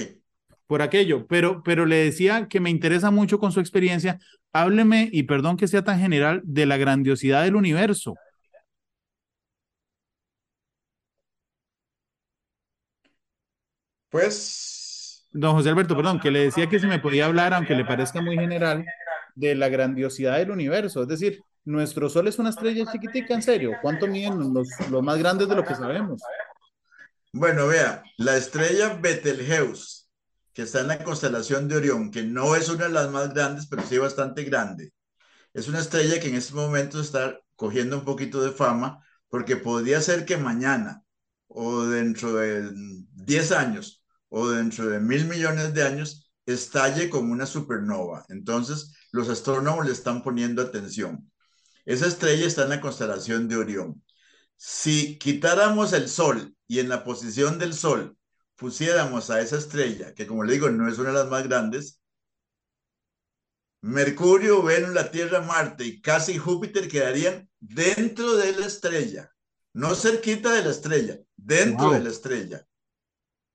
[0.67, 4.19] por aquello, pero, pero le decía que me interesa mucho con su experiencia,
[4.53, 8.15] hábleme, y perdón que sea tan general, de la grandiosidad del universo.
[14.11, 15.27] Pues...
[15.33, 18.23] Don José Alberto, perdón, que le decía que se me podía hablar, aunque le parezca
[18.23, 18.87] muy general,
[19.35, 23.73] de la grandiosidad del universo, es decir, nuestro Sol es una estrella chiquitica, en serio,
[23.83, 26.23] ¿cuánto miden los, los más grandes de lo que sabemos?
[27.33, 29.96] Bueno, vea, la estrella Betelgeuse
[30.57, 33.67] que está en la constelación de Orión, que no es una de las más grandes,
[33.67, 34.95] pero sí bastante grande.
[35.53, 40.01] Es una estrella que en este momento está cogiendo un poquito de fama porque podría
[40.01, 41.03] ser que mañana
[41.47, 47.45] o dentro de 10 años o dentro de mil millones de años estalle como una
[47.45, 48.25] supernova.
[48.31, 51.31] Entonces, los astrónomos le están poniendo atención.
[51.85, 54.03] Esa estrella está en la constelación de Orión.
[54.57, 58.17] Si quitáramos el Sol y en la posición del Sol
[58.57, 62.01] pusiéramos a esa estrella, que como le digo, no es una de las más grandes,
[63.83, 69.31] Mercurio, Venus, la Tierra, Marte y casi Júpiter quedarían dentro de la estrella,
[69.75, 72.67] no cerquita de la estrella, dentro de la estrella.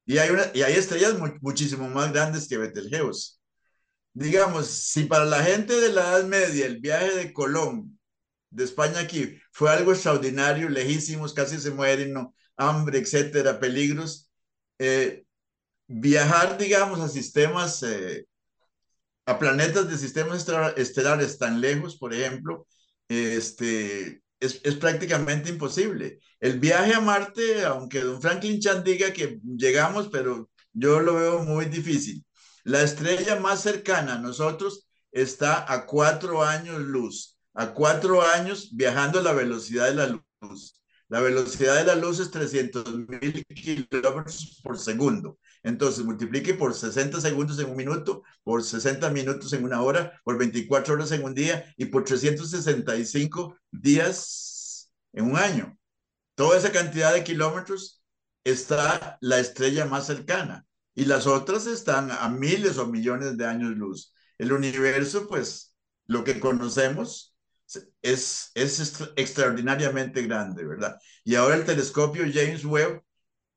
[0.05, 3.39] Y hay, una, y hay estrellas muchísimo más grandes que Betelgeuse.
[4.13, 7.99] Digamos, si para la gente de la Edad Media el viaje de Colón
[8.49, 12.35] de España aquí fue algo extraordinario, lejísimos, casi se mueren, ¿no?
[12.57, 14.30] hambre, etcétera, peligros,
[14.83, 15.25] eh,
[15.87, 18.25] viajar, digamos, a sistemas, eh,
[19.27, 22.67] a planetas de sistemas estelares tan lejos, por ejemplo,
[23.07, 26.19] este, es, es, prácticamente imposible.
[26.39, 31.43] El viaje a Marte, aunque don Franklin Chan diga que llegamos, pero yo lo veo
[31.43, 32.25] muy difícil.
[32.63, 39.19] La estrella más cercana a nosotros está a cuatro años luz, a cuatro años viajando
[39.19, 40.80] a la velocidad de la luz.
[41.11, 45.39] La velocidad de la luz es 300 mil kilómetros por segundo.
[45.61, 50.37] Entonces, multiplique por 60 segundos en un minuto, por 60 minutos en una hora, por
[50.37, 55.77] 24 horas en un día y por 365 días en un año.
[56.35, 58.01] Toda esa cantidad de kilómetros
[58.45, 63.71] está la estrella más cercana y las otras están a miles o millones de años
[63.71, 64.13] luz.
[64.37, 67.30] El universo, pues, lo que conocemos
[68.01, 70.97] es, es extraordinariamente grande, ¿verdad?
[71.23, 73.01] Y ahora el telescopio James Webb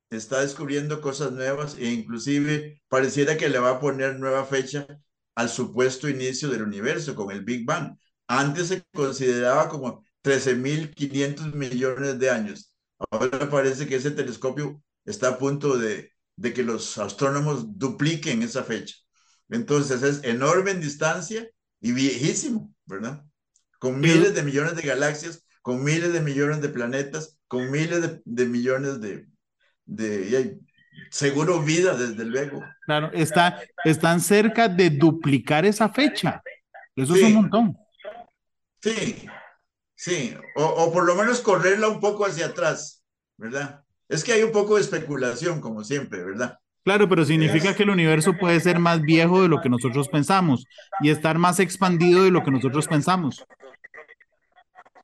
[0.09, 4.87] está descubriendo cosas nuevas e inclusive pareciera que le va a poner nueva fecha
[5.35, 7.97] al supuesto inicio del universo con el Big Bang.
[8.27, 12.75] Antes se consideraba como 13.500 millones de años.
[13.11, 18.63] Ahora parece que ese telescopio está a punto de, de que los astrónomos dupliquen esa
[18.63, 18.95] fecha.
[19.49, 21.47] Entonces es enorme en distancia
[21.81, 23.23] y viejísimo, ¿verdad?
[23.85, 28.45] Con miles de millones de galaxias, con miles de millones de planetas, con miles de,
[28.47, 29.27] millones de,
[29.85, 30.57] de,
[31.11, 32.63] seguro vida, desde luego.
[32.87, 36.41] Claro, está, están cerca de duplicar esa fecha.
[36.95, 37.77] Eso es un montón.
[38.81, 39.27] Sí,
[39.93, 43.03] sí, o, o, por lo menos correrla un poco hacia atrás,
[43.37, 43.83] ¿verdad?
[44.09, 46.57] Es que hay un poco de especulación, como siempre, ¿verdad?
[46.83, 50.65] Claro, pero significa que el universo puede ser más viejo de lo que nosotros pensamos
[51.01, 53.45] y estar más expandido de lo que nosotros pensamos.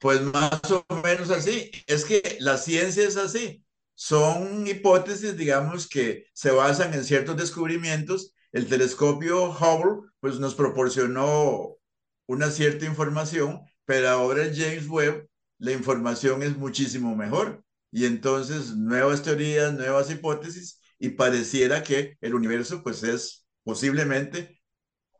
[0.01, 1.69] Pues más o menos así.
[1.85, 3.63] Es que la ciencia es así.
[3.93, 8.33] Son hipótesis, digamos, que se basan en ciertos descubrimientos.
[8.51, 11.77] El telescopio Hubble, pues nos proporcionó
[12.25, 15.27] una cierta información, pero ahora el James Webb,
[15.59, 17.63] la información es muchísimo mejor.
[17.91, 24.60] Y entonces nuevas teorías, nuevas hipótesis, y pareciera que el universo, pues es posiblemente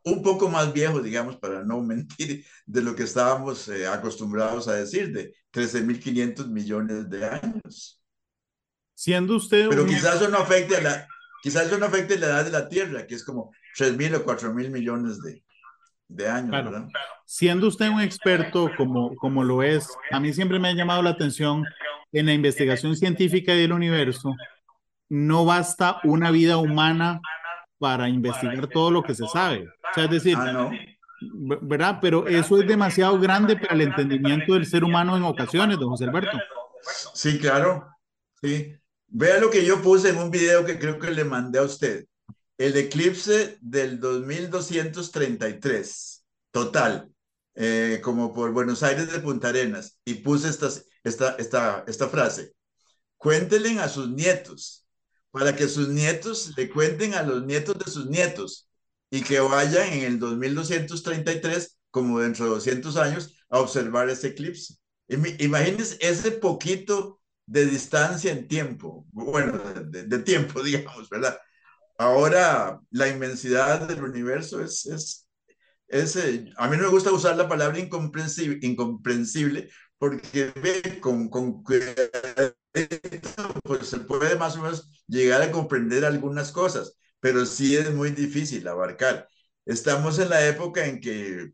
[0.04, 4.74] un poco más viejo, digamos, para no mentir, de lo que estábamos eh, acostumbrados a
[4.74, 8.00] decir, de 13.500 millones de años.
[8.94, 9.68] Siendo usted...
[9.68, 11.08] Pero quizás eso no afecte a la,
[11.42, 14.70] quizás eso no afecte la edad de la Tierra, que es como 3.000 o 4.000
[14.70, 15.42] millones de,
[16.08, 16.88] de años, ¿verdad?
[17.26, 21.10] Siendo usted un experto como, como lo es, a mí siempre me ha llamado la
[21.10, 21.64] atención
[22.12, 24.34] en la investigación científica del universo,
[25.08, 27.20] no basta una vida humana
[27.78, 29.68] para investigar todo lo que se sabe.
[29.92, 30.70] O sea, es decir, ah,
[31.60, 31.98] ¿verdad?
[32.00, 36.04] Pero eso es demasiado grande para el entendimiento del ser humano en ocasiones, don José
[36.04, 36.38] Alberto.
[37.14, 37.88] Sí, claro.
[38.40, 38.74] Sí.
[39.08, 42.06] Vea lo que yo puse en un video que creo que le mandé a usted.
[42.56, 47.10] El eclipse del 2233, total,
[47.54, 49.98] eh, como por Buenos Aires de Punta Arenas.
[50.04, 50.68] Y puse esta,
[51.04, 52.54] esta, esta, esta frase.
[53.18, 54.86] Cuéntenle a sus nietos,
[55.30, 58.68] para que sus nietos le cuenten a los nietos de sus nietos
[59.12, 64.76] y que vayan en el 2233, como dentro de 200 años, a observar ese eclipse.
[65.06, 71.38] Imagínense ese poquito de distancia en tiempo, bueno, de, tiempo, digamos, ¿verdad?
[71.98, 75.28] Ahora la inmensidad del universo es, es,
[75.88, 81.62] es eh, a mí no me gusta usar la palabra incomprensible, incomprensible porque con, con
[83.62, 88.10] pues se puede más o menos llegar a comprender algunas cosas, pero sí es muy
[88.10, 89.28] difícil abarcar.
[89.64, 91.52] Estamos en la época en que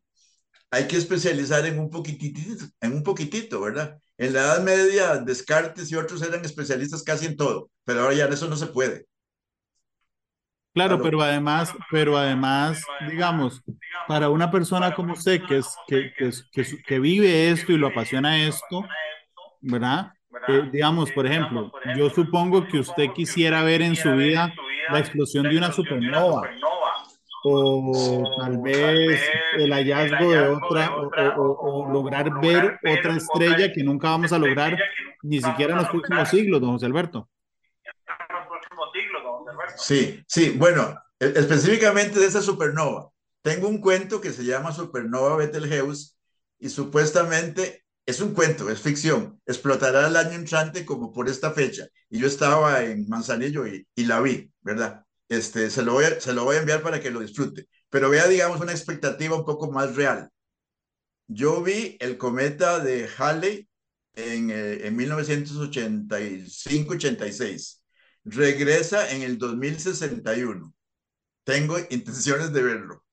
[0.70, 3.98] hay que especializar en un poquitito, en un poquitito, ¿verdad?
[4.16, 8.24] En la Edad Media, Descartes y otros eran especialistas casi en todo, pero ahora ya
[8.24, 9.04] eso no se puede.
[10.72, 13.60] Claro, pero además, pero además, digamos,
[14.06, 18.42] para una persona como usted que, es, que, que, que, vive esto y lo apasiona
[18.46, 18.86] esto,
[19.60, 20.12] ¿verdad?
[20.46, 24.54] Eh, digamos, por ejemplo, yo supongo que usted quisiera ver en su vida
[24.90, 26.48] la explosión de una supernova
[27.44, 29.20] o tal vez
[29.56, 30.96] el hallazgo de otra
[31.36, 34.76] o, lograr ver otra estrella que nunca vamos a lograr
[35.22, 37.28] ni siquiera en los próximos siglos, don José Alberto.
[39.76, 43.10] Sí, sí, bueno, e, específicamente de esa supernova.
[43.42, 46.16] Tengo un cuento que se llama Supernova Betelgeuse
[46.58, 49.38] y supuestamente es un cuento, es ficción.
[49.44, 51.86] Explotará el año entrante como por esta fecha.
[52.08, 55.04] Y yo estaba en Manzanillo y, y la vi, ¿verdad?
[55.28, 57.68] Este, se, lo voy a, se lo voy a enviar para que lo disfrute.
[57.90, 60.30] Pero vea, digamos, una expectativa un poco más real.
[61.26, 63.68] Yo vi el cometa de Halley
[64.14, 67.82] en, eh, en 1985-86
[68.24, 70.72] regresa en el 2061.
[71.44, 73.04] Tengo intenciones de verlo,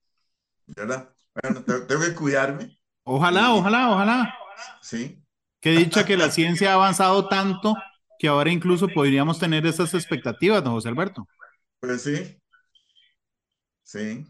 [0.68, 1.10] ¿verdad?
[1.34, 2.80] Bueno, tengo que cuidarme.
[3.04, 4.45] Ojalá, ojalá, ojalá.
[4.82, 5.22] Sí.
[5.62, 7.76] Qué dicha que la ciencia ha avanzado tanto
[8.20, 11.28] que ahora incluso podríamos tener esas expectativas, don José Alberto.
[11.80, 12.40] Pues sí.
[13.84, 14.26] Sí.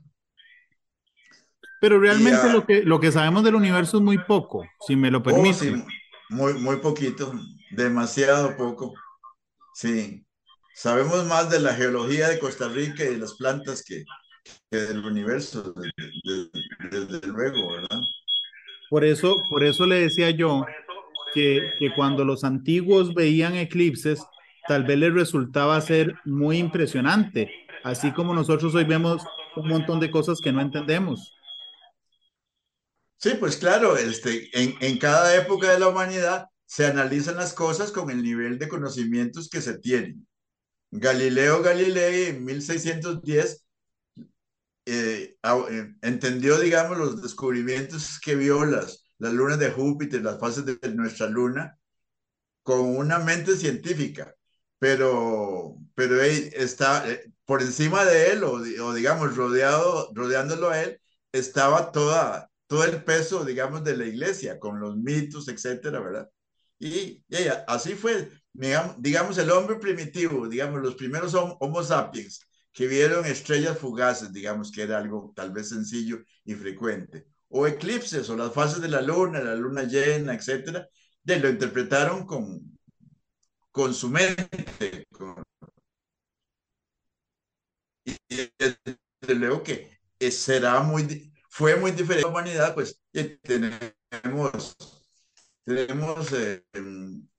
[1.82, 5.20] Pero realmente lo, que, lo que sabemos del universo es muy poco, si me lo
[5.20, 5.84] oh, permite.
[6.30, 7.34] muy, muy poquito,
[7.72, 8.94] demasiado poco.
[9.74, 10.26] Sí.
[10.74, 14.04] Sabemos más de la geología de Costa Rica y de las plantas que,
[14.72, 15.74] del universo,
[16.92, 18.00] desde, luego, ¿verdad?
[18.90, 20.66] Por eso, por eso le decía yo
[21.34, 24.24] que, que cuando los antiguos veían eclipses,
[24.68, 27.52] tal vez les resultaba ser muy impresionante,
[27.84, 29.24] así como nosotros hoy vemos
[29.56, 31.34] un montón de cosas que no entendemos.
[33.18, 37.92] Sí, pues claro, este, en, en cada época de la humanidad se analizan las cosas
[37.92, 40.28] con el nivel de conocimientos que se tienen.
[40.92, 43.65] Galileo Galilei en 1610
[44.86, 50.66] eh, eh, entendió, digamos, los descubrimientos que vio las, las lunas de Júpiter, las fases
[50.66, 51.78] de nuestra luna,
[52.64, 54.36] con una mente científica,
[54.80, 58.62] pero, pero está eh, por encima de él, o,
[58.94, 61.00] digamos, rodeado, rodeándolo a él,
[61.32, 66.30] estaba toda, todo el peso, digamos, de la iglesia, con los mitos, etcétera, ¿verdad?
[66.80, 68.30] Y, y así fue
[68.98, 72.40] digamos, el hombre primitivo, digamos, los primeros Homo sapiens
[72.76, 78.30] que vieron estrellas fugaces, digamos que era algo tal vez sencillo y frecuente, o eclipses
[78.30, 80.86] o las fases de la luna, la luna llena, etcétera,
[81.24, 82.78] de lo interpretaron con,
[83.72, 85.08] con su mente.
[88.04, 88.18] y
[88.60, 89.98] desde luego que
[90.30, 93.02] será muy, fue muy diferente la humanidad, pues
[93.42, 94.76] tenemos
[95.66, 96.64] tenemos eh,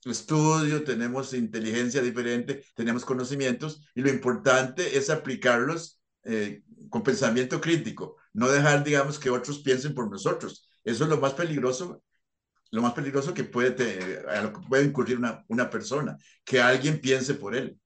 [0.04, 8.16] estudio, tenemos inteligencia diferente, tenemos conocimientos y lo importante es aplicarlos eh, con pensamiento crítico,
[8.32, 10.68] no dejar, digamos, que otros piensen por nosotros.
[10.84, 12.02] Eso es lo más peligroso,
[12.72, 14.24] lo más peligroso que puede, que
[14.68, 17.78] puede incurrir una, una persona, que alguien piense por él.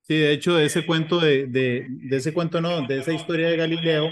[0.00, 3.48] Sí, de hecho, de ese cuento, de, de, de ese cuento no, de esa historia
[3.48, 4.10] de Galileo,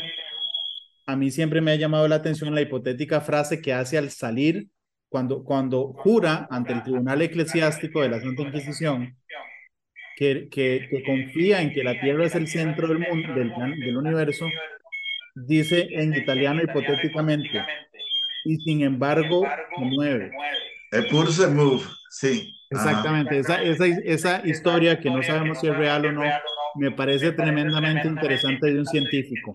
[1.06, 4.68] a mí siempre me ha llamado la atención la hipotética frase que hace al salir
[5.12, 9.14] cuando, cuando jura ante el Tribunal Eclesiástico de la Santa Inquisición
[10.16, 13.96] que, que, que confía en que la Tierra es el centro del mundo, del, del
[13.98, 14.46] universo,
[15.34, 17.62] dice en italiano hipotéticamente,
[18.46, 19.42] y sin embargo
[19.76, 20.32] se mueve.
[20.90, 22.50] Eppur se move, sí.
[22.70, 26.22] Exactamente, esa, esa, esa historia que no sabemos si es real o no,
[26.76, 29.52] me parece tremendamente interesante de un científico.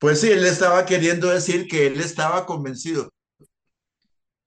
[0.00, 3.12] Pues sí, él estaba queriendo decir que él estaba convencido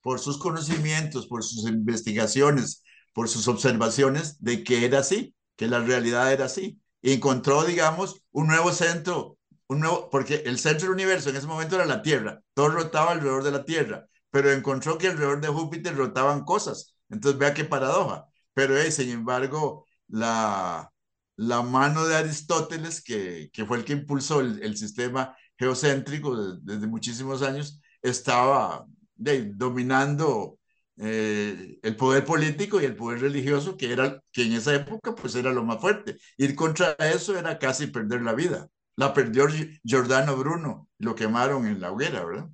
[0.05, 5.79] por sus conocimientos, por sus investigaciones, por sus observaciones de que era así, que la
[5.79, 6.79] realidad era así.
[7.01, 11.47] Y encontró, digamos, un nuevo centro, un nuevo, porque el centro del universo en ese
[11.47, 15.47] momento era la Tierra, todo rotaba alrededor de la Tierra, pero encontró que alrededor de
[15.47, 16.95] Júpiter rotaban cosas.
[17.09, 18.27] Entonces, vea qué paradoja.
[18.53, 20.91] Pero, eh, sin embargo, la,
[21.35, 26.85] la mano de Aristóteles, que, que fue el que impulsó el, el sistema geocéntrico desde
[26.85, 28.85] muchísimos años, estaba
[29.16, 30.57] de, dominando
[30.97, 35.36] eh, el poder político y el poder religioso, que, era, que en esa época pues
[35.36, 36.18] era lo más fuerte.
[36.38, 38.68] Ir contra eso era casi perder la vida.
[38.95, 39.47] La perdió
[39.84, 42.49] Giordano Bruno, lo quemaron en la hoguera, ¿verdad?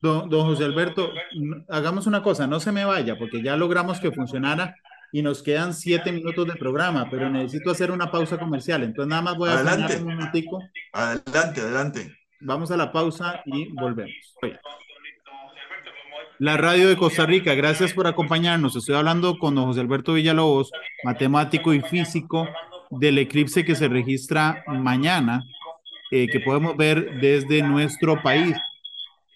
[0.00, 1.10] Don, don José Alberto,
[1.68, 4.76] hagamos una cosa, no se me vaya, porque ya logramos que funcionara
[5.10, 9.22] y nos quedan siete minutos de programa, pero necesito hacer una pausa comercial, entonces nada
[9.22, 9.96] más voy a adelante.
[9.96, 10.62] un momentico.
[10.92, 12.16] Adelante, adelante.
[12.40, 14.14] Vamos a la pausa y volvemos.
[16.38, 18.76] La radio de Costa Rica, gracias por acompañarnos.
[18.76, 20.70] Estoy hablando con don José Alberto Villalobos,
[21.02, 22.46] matemático y físico
[22.90, 25.42] del eclipse que se registra mañana,
[26.10, 28.54] eh, que podemos ver desde nuestro país.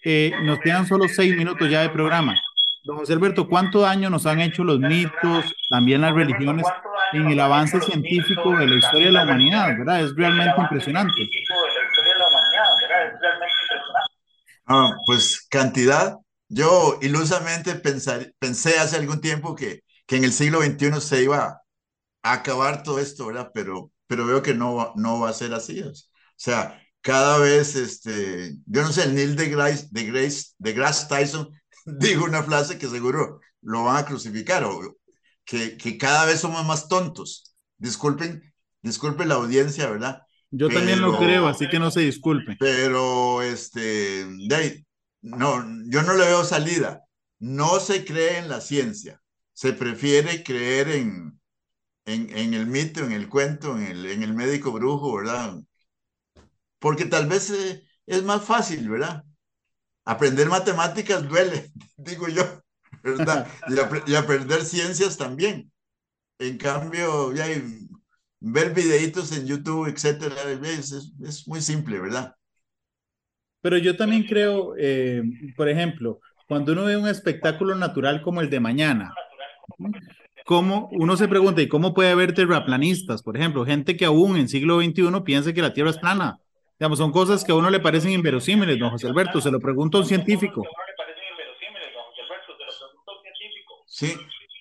[0.03, 2.35] Eh, nos quedan solo seis minutos ya de programa.
[2.83, 6.67] Don José Alberto, ¿cuánto daño nos han hecho los mitos, también las religiones,
[7.13, 9.69] en el avance científico de la historia de la humanidad?
[9.75, 10.01] ¿Verdad?
[10.01, 11.29] Es realmente impresionante.
[14.67, 16.15] Ah, pues cantidad.
[16.53, 21.61] Yo ilusamente pensé hace algún tiempo que, que en el siglo XXI se iba
[22.23, 23.51] a acabar todo esto, ¿verdad?
[23.53, 25.81] Pero, pero veo que no, no va a ser así.
[25.81, 25.93] O
[26.35, 31.49] sea, cada vez, este, yo no sé, Neil de Grace, de Grace, de Grace Tyson
[31.85, 34.97] digo una frase que seguro lo van a crucificar, o
[35.45, 37.55] que, que cada vez somos más tontos.
[37.77, 40.21] Disculpen, disculpen la audiencia, ¿verdad?
[40.49, 42.57] Yo también lo creo, así que no se disculpen.
[42.59, 44.85] Pero, este, de
[45.21, 47.03] no, yo no le veo salida.
[47.39, 49.21] No se cree en la ciencia,
[49.53, 51.39] se prefiere creer en,
[52.05, 55.55] en, en el mito, en el cuento, en el, en el médico brujo, ¿verdad?
[56.79, 59.23] Porque tal vez eh, es más fácil, ¿verdad?
[60.05, 62.43] aprender matemáticas duele, digo yo,
[63.03, 63.47] ¿verdad?
[64.07, 65.71] Y, aprender ciencias también.
[66.39, 67.45] En cambio, ya
[68.39, 72.35] ver videitos en YouTube, etcétera, es, es, muy simple, ¿verdad?
[73.61, 75.23] Pero yo también creo, eh,
[75.55, 79.13] por ejemplo, cuando uno ve un espectáculo natural como el de mañana,
[80.45, 83.21] ¿cómo uno se pregunta, ¿y cómo puede haber terraplanistas?
[83.21, 86.39] Por ejemplo, gente que aún en siglo XXI piensa que la Tierra es plana.
[86.79, 89.39] Digamos, son cosas que a uno le parecen inverosímiles, don José Alberto.
[89.39, 90.63] Se lo pregunto a un científico.
[93.85, 94.15] Sí,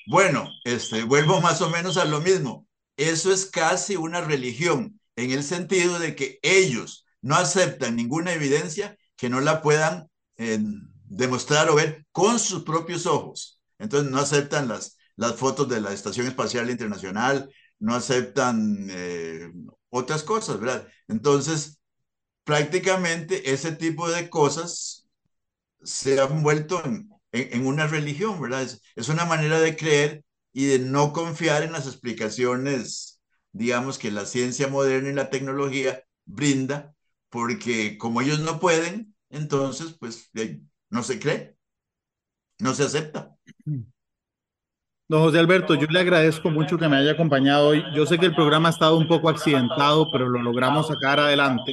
[0.06, 2.66] bueno, este, vuelvo más o menos a lo mismo.
[2.98, 8.96] Eso es casi una religión, en el sentido de que ellos no aceptan ninguna evidencia
[9.16, 10.58] que no la puedan eh,
[11.04, 13.60] demostrar o ver con sus propios ojos.
[13.78, 19.50] Entonces no aceptan las, las fotos de la Estación Espacial Internacional, no aceptan eh,
[19.88, 20.86] otras cosas, ¿verdad?
[21.08, 21.78] Entonces,
[22.44, 25.08] prácticamente ese tipo de cosas
[25.82, 28.68] se han vuelto en, una religión, ¿verdad?
[28.96, 33.20] Es, una manera de creer y de no confiar en las explicaciones,
[33.52, 36.94] digamos, que la ciencia moderna y la tecnología brinda,
[37.30, 40.30] porque como ellos no pueden, entonces, pues,
[40.90, 41.56] no se cree,
[42.58, 43.36] no se acepta.
[45.08, 47.82] Don José Alberto, yo le agradezco mucho que me haya acompañado hoy.
[47.94, 51.72] Yo sé que el programa ha estado un poco accidentado, pero lo logramos sacar adelante.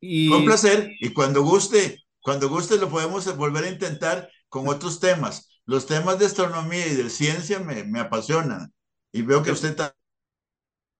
[0.00, 0.30] Y...
[0.30, 0.90] Con placer.
[1.00, 5.50] Y cuando guste, cuando guste lo podemos volver a intentar con otros temas.
[5.66, 8.72] Los temas de astronomía y de ciencia me, me apasionan.
[9.12, 9.76] Y veo que usted.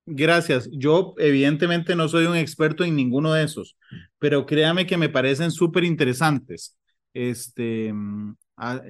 [0.07, 0.69] Gracias.
[0.73, 3.77] Yo evidentemente no soy un experto en ninguno de esos,
[4.19, 6.77] pero créame que me parecen súper interesantes.
[7.13, 7.93] Este,
[8.57, 8.81] a,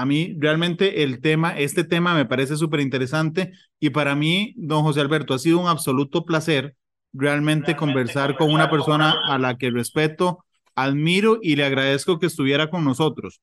[0.00, 4.82] a, mí realmente el tema, este tema me parece súper interesante y para mí, don
[4.82, 6.76] José Alberto, ha sido un absoluto placer
[7.12, 12.70] realmente conversar con una persona a la que respeto, admiro y le agradezco que estuviera
[12.70, 13.42] con nosotros.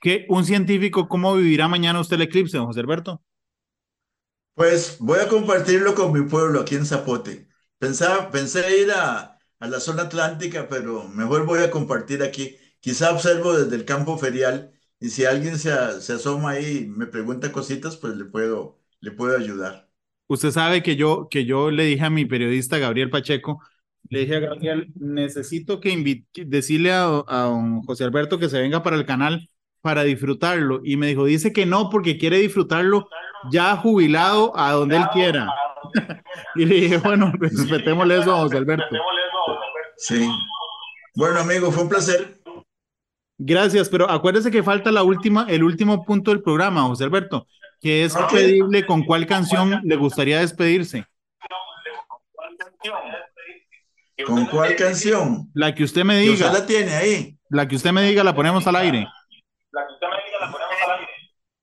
[0.00, 3.22] ¿Qué, un científico, ¿cómo vivirá mañana usted el eclipse, don José Alberto?
[4.56, 7.48] Pues voy a compartirlo con mi pueblo aquí en Zapote.
[7.78, 12.58] Pensaba, pensé ir a, a la zona atlántica, pero mejor voy a compartir aquí.
[12.80, 17.06] Quizá observo desde el campo ferial y si alguien se, se asoma ahí y me
[17.06, 19.90] pregunta cositas, pues le puedo, le puedo ayudar.
[20.28, 23.60] Usted sabe que yo, que yo le dije a mi periodista Gabriel Pacheco,
[24.10, 28.82] le dije a Gabriel, necesito que decirle a, a don José Alberto que se venga
[28.82, 29.48] para el canal
[29.82, 30.80] para disfrutarlo.
[30.84, 33.08] Y me dijo, dice que no, porque quiere disfrutarlo
[33.50, 35.48] ya jubilado a donde él quiera.
[36.54, 38.84] y le dije, bueno, respetémosle eso a José Alberto.
[39.96, 40.28] Sí.
[41.14, 42.38] Bueno, amigo, fue un placer.
[43.38, 47.46] Gracias, pero acuérdese que falta la última, el último punto del programa, José Alberto
[47.80, 51.06] que es pedible con cuál canción le gustaría despedirse.
[54.24, 55.50] ¿Con cuál canción?
[55.54, 56.32] La que usted me diga.
[56.32, 57.38] usted la tiene ahí.
[57.50, 59.06] La que usted me diga la ponemos al aire.
[59.70, 61.12] La que usted me diga la ponemos al aire.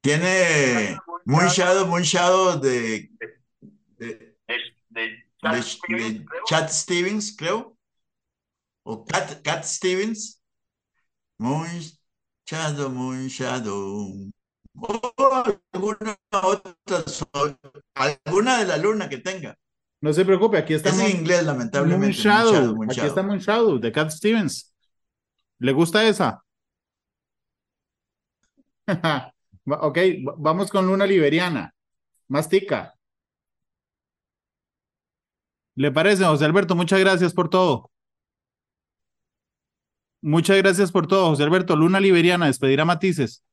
[0.02, 3.10] Tiene Moon Shadow, Moon Shadow de,
[3.98, 4.36] de,
[4.90, 7.78] de, de Chad Stevens, creo.
[8.86, 10.42] O Cat, Cat Stevens.
[11.40, 11.70] Moon
[12.46, 14.34] Shadow, Moon Shadow
[15.72, 16.74] alguna otra,
[17.96, 19.58] alguna de la luna que tenga.
[20.02, 20.90] No se preocupe, aquí está.
[20.90, 22.06] Es en inglés, lamentablemente.
[22.06, 22.84] Moon Shadow.
[22.84, 24.74] Aquí está Moon Shadow, de Cat Stevens.
[25.60, 26.44] ¿Le gusta esa?
[29.66, 29.98] ok,
[30.38, 31.74] vamos con Luna Liberiana.
[32.28, 32.96] Mastica.
[35.76, 36.76] ¿Le parece, José Alberto?
[36.76, 37.92] Muchas gracias por todo.
[40.22, 41.76] Muchas gracias por todo, José Alberto.
[41.76, 43.44] Luna Liberiana, despedir a Matices.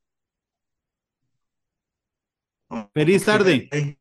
[2.93, 3.97] Feliz tarde.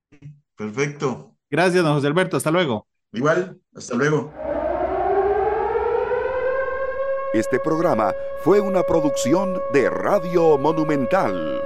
[0.57, 1.37] Perfecto.
[1.51, 2.37] Gracias, don José Alberto.
[2.37, 2.87] Hasta luego.
[3.13, 4.33] Igual, hasta luego.
[7.33, 11.61] Este programa fue una producción de Radio Monumental.